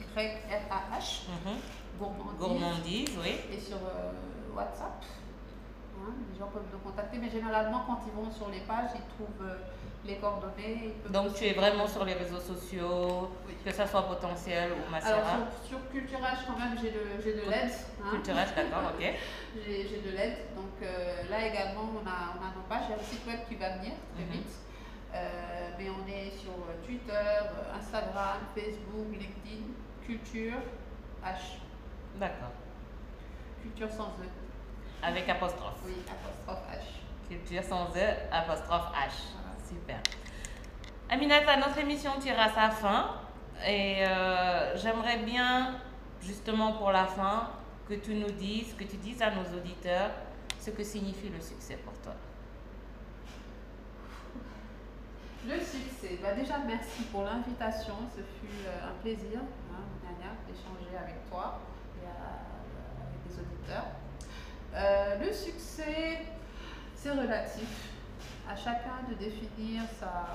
M-A-S-Y-R-A-H. 0.00 1.22
Mhm. 1.28 1.56
Gourmandise. 1.98 2.38
Gourmandise, 2.38 3.18
oui. 3.22 3.34
Et 3.52 3.60
sur 3.60 3.76
euh, 3.76 4.12
WhatsApp. 4.56 5.04
Hein, 5.98 6.12
les 6.32 6.38
gens 6.38 6.46
peuvent 6.48 6.62
nous 6.72 6.78
contacter, 6.78 7.18
mais 7.18 7.30
généralement, 7.30 7.82
quand 7.86 8.00
ils 8.06 8.12
vont 8.12 8.30
sur 8.32 8.48
les 8.48 8.60
pages, 8.60 8.90
ils 8.94 9.06
trouvent 9.14 9.46
euh, 9.46 9.58
les 10.04 10.16
coordonnées. 10.16 10.94
Donc 11.10 11.34
tu 11.34 11.44
es 11.44 11.52
vraiment 11.52 11.86
sur 11.86 12.04
les 12.04 12.14
réseaux 12.14 12.40
sociaux, 12.40 13.30
Oui. 13.46 13.54
que 13.64 13.70
ça 13.72 13.86
soit 13.86 14.02
potentiel 14.08 14.70
ou 14.72 14.74
Alors, 14.74 14.90
Massira. 14.90 15.36
sur, 15.62 15.68
sur 15.78 15.90
Culturage, 15.90 16.38
quand 16.46 16.58
même, 16.58 16.76
j'ai 16.80 16.90
de, 16.90 17.02
j'ai 17.22 17.34
de 17.34 17.50
l'aide. 17.50 17.70
hein. 18.02 18.10
Culturage, 18.10 18.48
d'accord, 18.56 18.90
ok. 18.98 19.04
J'ai 19.66 19.88
j'ai 19.88 20.00
de 20.00 20.16
l'aide. 20.16 20.36
Donc 20.54 20.78
euh, 20.80 21.22
là 21.28 21.44
également, 21.44 21.90
on 21.92 22.06
a, 22.06 22.38
on 22.38 22.40
a 22.40 22.54
nos 22.54 22.62
pages. 22.68 22.84
Il 22.88 22.90
y 22.92 22.94
a 22.94 22.98
le 22.98 23.02
site 23.02 23.26
web 23.26 23.40
qui 23.48 23.56
va 23.56 23.70
venir 23.78 23.92
très 24.14 24.24
Mhm. 24.24 24.30
vite. 24.30 24.52
Euh, 25.12 25.70
mais 25.76 25.86
on 25.90 26.06
est 26.08 26.30
sur 26.38 26.52
euh, 26.52 26.86
Twitter, 26.86 27.36
Instagram, 27.76 28.38
Facebook, 28.54 29.08
LinkedIn, 29.10 29.64
Culture, 30.06 30.58
H. 31.24 31.58
D'accord. 32.16 32.52
Culture 33.60 33.90
sans 33.90 34.10
E. 34.22 34.28
Avec 35.02 35.28
apostrophe. 35.28 35.80
Oui, 35.84 35.96
apostrophe 36.08 36.64
H. 36.72 37.28
Culture 37.28 37.64
sans 37.64 37.86
E, 37.96 38.06
apostrophe 38.30 38.92
H. 38.94 39.34
Voilà. 39.34 39.49
Super. 39.70 40.00
Aminata, 41.08 41.56
notre 41.58 41.78
émission 41.78 42.10
tire 42.18 42.40
à 42.40 42.48
sa 42.48 42.70
fin. 42.70 43.14
Et 43.64 44.04
euh, 44.04 44.76
j'aimerais 44.76 45.18
bien, 45.18 45.76
justement 46.20 46.72
pour 46.72 46.90
la 46.90 47.06
fin, 47.06 47.50
que 47.88 47.94
tu 47.94 48.14
nous 48.14 48.30
dises, 48.32 48.74
que 48.74 48.82
tu 48.82 48.96
dises 48.96 49.22
à 49.22 49.30
nos 49.30 49.44
auditeurs 49.56 50.10
ce 50.58 50.70
que 50.70 50.82
signifie 50.82 51.28
le 51.28 51.40
succès 51.40 51.76
pour 51.84 51.92
toi. 52.02 52.14
Le 55.46 55.58
succès. 55.60 56.18
Bah 56.20 56.32
déjà, 56.32 56.58
merci 56.66 57.04
pour 57.12 57.22
l'invitation. 57.22 57.94
Ce 58.10 58.20
fut 58.20 58.66
euh, 58.66 58.88
un 58.88 59.00
plaisir, 59.02 59.38
hein, 59.72 60.34
d'échanger 60.48 60.96
avec 60.98 61.30
toi 61.30 61.60
et 62.02 62.06
euh, 62.06 63.04
avec 63.04 63.20
les 63.28 63.38
auditeurs. 63.38 63.86
Le 65.20 65.32
succès, 65.32 66.26
c'est 66.96 67.10
relatif. 67.10 67.89
À 68.48 68.56
chacun 68.56 69.02
de 69.08 69.14
définir 69.14 69.82
sa, 69.98 70.26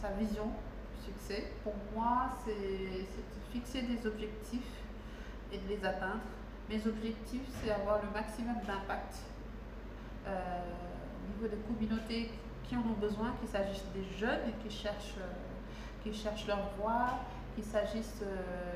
sa 0.00 0.10
vision 0.14 0.46
du 0.46 1.12
succès. 1.12 1.52
Pour 1.62 1.74
moi, 1.94 2.30
c'est 2.44 2.52
de 2.52 3.52
fixer 3.52 3.82
des 3.82 4.06
objectifs 4.06 4.82
et 5.52 5.58
de 5.58 5.68
les 5.68 5.84
atteindre. 5.84 6.20
Mes 6.68 6.86
objectifs, 6.86 7.48
c'est 7.60 7.70
avoir 7.70 8.00
le 8.02 8.10
maximum 8.10 8.56
d'impact 8.66 9.16
euh, 10.26 10.60
au 11.24 11.34
niveau 11.34 11.48
des 11.54 11.62
communautés 11.62 12.30
qui 12.64 12.76
en 12.76 12.80
ont 12.80 13.00
besoin, 13.00 13.32
qu'il 13.40 13.48
s'agisse 13.48 13.84
des 13.94 14.04
jeunes 14.18 14.52
qui 14.62 14.70
cherchent, 14.70 15.16
euh, 15.18 16.02
qui 16.02 16.12
cherchent 16.12 16.46
leur 16.46 16.60
voie, 16.78 17.20
qu'il 17.54 17.64
s'agisse 17.64 18.20
euh, 18.22 18.72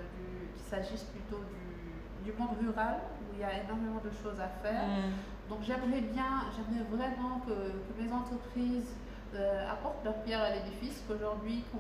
qu'il 0.57 0.65
s'agisse 0.65 1.05
plutôt 1.05 1.43
du, 1.45 2.31
du 2.31 2.39
monde 2.39 2.57
rural 2.59 3.01
où 3.21 3.35
il 3.35 3.41
y 3.41 3.45
a 3.45 3.63
énormément 3.63 4.01
de 4.03 4.11
choses 4.11 4.41
à 4.41 4.49
faire. 4.49 4.87
Mm. 4.87 5.13
Donc 5.49 5.61
j'aimerais 5.63 6.01
bien, 6.01 6.45
j'aimerais 6.55 6.85
vraiment 6.91 7.41
que, 7.41 7.51
que 7.53 8.03
mes 8.03 8.13
entreprises 8.13 8.95
euh, 9.35 9.71
apportent 9.71 10.05
leur 10.05 10.15
pierre 10.23 10.41
à 10.43 10.51
l'édifice, 10.55 11.03
qu'aujourd'hui 11.07 11.65
qu'on 11.73 11.79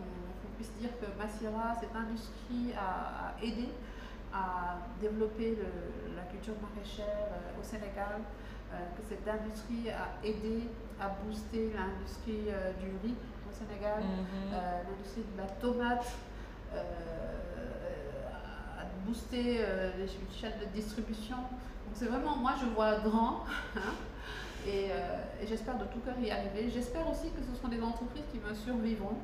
puisse 0.56 0.72
dire 0.80 0.90
que 1.00 1.06
Massira, 1.18 1.74
cette 1.80 1.94
industrie 1.94 2.72
a, 2.76 3.28
a 3.28 3.42
aidé 3.42 3.68
à 4.34 4.78
développer 5.00 5.56
le- 5.56 6.16
la 6.16 6.22
culture 6.22 6.54
maraîchère 6.62 7.06
euh, 7.32 7.60
au 7.60 7.62
Sénégal, 7.62 8.20
euh, 8.72 8.76
que 8.96 9.02
cette 9.08 9.26
industrie 9.28 9.90
a 9.90 10.16
aidé 10.26 10.68
à 11.00 11.08
booster 11.24 11.72
l'industrie 11.76 12.48
du 12.80 12.88
riz 13.06 13.14
au 13.48 13.52
Sénégal, 13.52 14.00
Mhm. 14.02 14.52
l'industrie 14.88 15.22
de 15.34 15.38
la 15.40 15.46
tomate, 15.60 16.06
à 18.78 18.84
booster 19.06 19.58
euh, 19.60 19.90
les 19.98 20.08
chaînes 20.08 20.58
de 20.60 20.66
distribution. 20.74 21.36
Donc 21.92 22.00
c'est 22.00 22.08
vraiment, 22.08 22.36
moi 22.36 22.54
je 22.58 22.64
vois 22.72 23.00
grand 23.04 23.44
hein, 23.76 23.92
et, 24.66 24.88
euh, 24.88 25.20
et 25.42 25.46
j'espère 25.46 25.76
de 25.76 25.84
tout 25.92 26.00
cœur 26.00 26.16
y 26.18 26.30
arriver. 26.30 26.70
J'espère 26.72 27.04
aussi 27.04 27.28
que 27.36 27.44
ce 27.44 27.52
seront 27.54 27.68
des 27.68 27.82
entreprises 27.82 28.24
qui 28.32 28.38
me 28.40 28.54
survivront. 28.54 29.20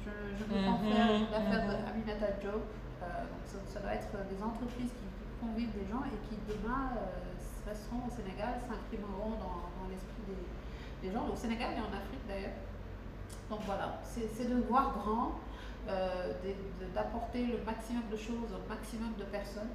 Je, 0.00 0.08
je 0.32 0.44
veux 0.48 0.64
pas 0.64 0.80
Mhm, 0.80 0.88
faire 0.96 1.28
l'affaire 1.28 1.68
mhm. 1.68 1.84
d'Aminata 1.84 2.40
Job. 2.40 2.62
Euh, 3.04 3.04
donc 3.04 3.44
ça, 3.44 3.58
ça 3.68 3.80
doit 3.80 3.92
être 3.92 4.08
des 4.32 4.40
entreprises 4.42 4.88
qui 4.96 5.06
font 5.44 5.52
vivre 5.52 5.72
des 5.76 5.84
gens 5.92 6.00
et 6.08 6.16
qui 6.24 6.40
demain 6.48 6.88
euh, 6.96 7.68
resteront 7.68 8.00
au 8.08 8.10
Sénégal, 8.16 8.56
s'imprimeront 8.64 9.36
dans, 9.36 9.68
dans 9.76 9.86
l'esprit 9.92 10.24
des, 10.24 10.40
des 11.04 11.12
gens, 11.12 11.28
au 11.28 11.36
Sénégal 11.36 11.76
et 11.76 11.84
en 11.84 11.92
Afrique 11.92 12.24
d'ailleurs. 12.26 12.56
Donc 13.50 13.60
voilà, 13.66 14.00
c'est 14.08 14.48
de 14.48 14.56
voir 14.56 14.96
grand, 14.96 15.36
d'apporter 16.94 17.44
le 17.44 17.60
maximum 17.66 18.04
de 18.10 18.16
choses 18.16 18.56
au 18.56 18.68
maximum 18.70 19.12
de 19.18 19.24
personnes 19.24 19.68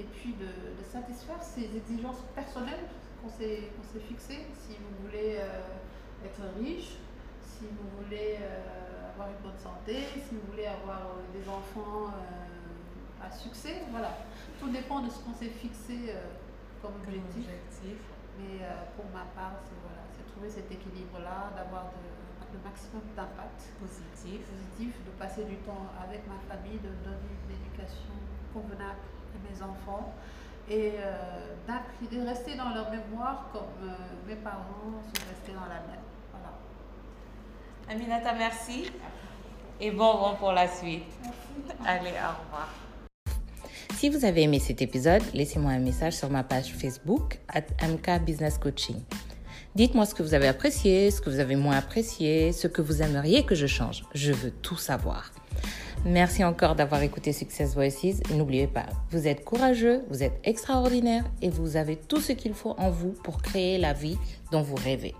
et 0.00 0.04
puis 0.14 0.32
de, 0.32 0.80
de 0.80 0.84
satisfaire 0.84 1.42
ces 1.42 1.76
exigences 1.76 2.22
personnelles 2.34 2.88
qu'on 3.22 3.28
s'est 3.28 3.68
fixées. 4.08 4.46
Si 4.54 4.76
vous 4.80 5.06
voulez 5.06 5.36
euh, 5.38 6.24
être 6.24 6.40
riche, 6.58 6.96
si 7.42 7.64
vous 7.66 8.02
voulez 8.02 8.38
euh, 8.40 9.12
avoir 9.12 9.28
une 9.28 9.42
bonne 9.44 9.58
santé, 9.58 10.08
si 10.16 10.34
vous 10.34 10.46
voulez 10.50 10.66
avoir 10.66 11.00
euh, 11.04 11.38
des 11.38 11.46
enfants 11.48 12.14
à 13.20 13.30
succès, 13.30 13.82
voilà. 13.90 14.16
Tout 14.58 14.70
dépend 14.70 15.00
de 15.00 15.10
ce 15.10 15.18
qu'on 15.18 15.34
s'est 15.34 15.52
fixé 15.52 16.14
comme 16.80 16.92
Comme 17.04 17.14
objectif. 17.14 18.00
Mais 18.38 18.64
pour 18.96 19.04
ma 19.12 19.28
part, 19.36 19.60
c'est 19.64 19.76
voilà, 19.84 20.00
trouver 20.32 20.48
cet 20.48 20.72
équilibre-là, 20.72 21.52
d'avoir 21.54 21.92
le 22.52 22.58
maximum 22.64 23.02
d'impact 23.14 23.68
Positif. 23.78 24.40
positif, 24.48 24.96
de 25.04 25.10
passer 25.20 25.44
du 25.44 25.56
temps 25.68 25.92
avec 26.00 26.24
ma 26.24 26.40
famille, 26.48 26.80
de 26.80 26.88
donner 27.04 27.36
une 27.44 27.52
éducation 27.60 28.16
convenable 28.54 29.04
mes 29.38 29.62
enfants 29.62 30.12
et 30.68 30.92
euh, 30.98 32.24
rester 32.26 32.56
dans 32.56 32.70
leur 32.70 32.90
mémoire 32.90 33.48
comme 33.52 33.88
euh, 33.88 33.92
mes 34.26 34.36
parents 34.36 35.02
sont 35.04 35.22
restés 35.28 35.52
dans 35.52 35.68
la 35.68 35.80
mienne. 35.86 36.04
Voilà. 36.30 36.58
Aminata, 37.88 38.34
merci. 38.34 38.90
Et 39.80 39.90
bon 39.90 40.16
vent 40.16 40.34
pour 40.34 40.52
la 40.52 40.68
suite. 40.68 41.04
Merci. 41.22 41.78
Allez, 41.86 42.10
au 42.10 42.44
revoir. 42.44 42.68
Si 43.96 44.08
vous 44.08 44.24
avez 44.24 44.42
aimé 44.42 44.58
cet 44.58 44.80
épisode, 44.80 45.22
laissez-moi 45.34 45.72
un 45.72 45.78
message 45.78 46.14
sur 46.14 46.30
ma 46.30 46.42
page 46.42 46.72
Facebook 46.72 47.38
at 47.48 47.64
MK 47.86 48.24
Business 48.24 48.56
Coaching. 48.56 49.02
Dites-moi 49.74 50.04
ce 50.04 50.14
que 50.14 50.22
vous 50.22 50.34
avez 50.34 50.48
apprécié, 50.48 51.10
ce 51.10 51.20
que 51.20 51.30
vous 51.30 51.38
avez 51.38 51.54
moins 51.54 51.76
apprécié, 51.76 52.52
ce 52.52 52.66
que 52.66 52.82
vous 52.82 53.02
aimeriez 53.02 53.44
que 53.44 53.54
je 53.54 53.66
change. 53.66 54.04
Je 54.14 54.32
veux 54.32 54.50
tout 54.50 54.76
savoir. 54.76 55.30
Merci 56.06 56.42
encore 56.44 56.76
d'avoir 56.76 57.02
écouté 57.02 57.32
Success 57.32 57.74
Voices. 57.74 58.22
N'oubliez 58.34 58.66
pas, 58.66 58.86
vous 59.10 59.28
êtes 59.28 59.44
courageux, 59.44 60.02
vous 60.08 60.22
êtes 60.22 60.40
extraordinaire 60.44 61.24
et 61.42 61.50
vous 61.50 61.76
avez 61.76 61.96
tout 61.96 62.20
ce 62.20 62.32
qu'il 62.32 62.54
faut 62.54 62.74
en 62.78 62.90
vous 62.90 63.12
pour 63.22 63.42
créer 63.42 63.76
la 63.76 63.92
vie 63.92 64.16
dont 64.50 64.62
vous 64.62 64.76
rêvez. 64.76 65.14